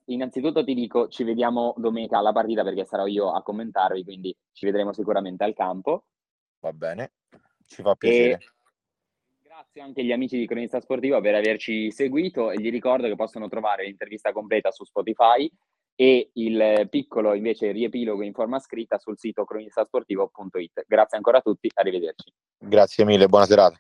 innanzitutto 0.06 0.64
ti 0.64 0.74
dico, 0.74 1.10
ci 1.10 1.26
vediamo 1.26 1.74
domenica 1.76 2.20
alla 2.20 2.32
partita 2.32 2.64
perché 2.64 2.86
sarò 2.86 3.06
io 3.06 3.34
a 3.34 3.44
commentarvi, 3.44 4.06
quindi 4.06 4.34
ci 4.54 4.66
vedremo 4.66 4.94
sicuramente 4.94 5.44
al 5.44 5.54
campo. 5.54 6.06
Va 6.62 6.72
bene, 6.72 7.12
ci 7.68 7.82
fa 7.82 7.96
piacere. 7.96 8.32
E 8.32 8.54
Grazie 9.54 9.82
anche 9.82 10.02
agli 10.02 10.12
amici 10.12 10.38
di 10.38 10.48
Cronista 10.48 10.80
Sportivo 10.80 11.22
per 11.22 11.36
averci 11.36 11.92
seguito 11.92 12.50
e 12.50 12.60
gli 12.60 12.72
ricordo 12.72 13.08
che 13.08 13.16
possono 13.16 13.48
trovare 13.48 13.86
l'intervista 13.86 14.32
completa 14.32 14.72
su 14.72 14.84
Spotify 14.84 15.48
e 15.96 16.32
il 16.34 16.88
piccolo 16.90 17.36
invece 17.36 17.72
riepilogo 17.72 18.24
in 18.24 18.34
forma 18.34 18.60
scritta 18.60 18.98
sul 18.98 19.18
sito 19.18 19.46
cronistasportivo.it. 19.46 20.86
Grazie 20.88 21.18
ancora 21.18 21.38
a 21.38 21.42
tutti, 21.42 21.70
arrivederci. 21.72 22.34
Grazie 22.58 23.06
mille, 23.06 23.28
buona 23.28 23.46
serata. 23.46 23.78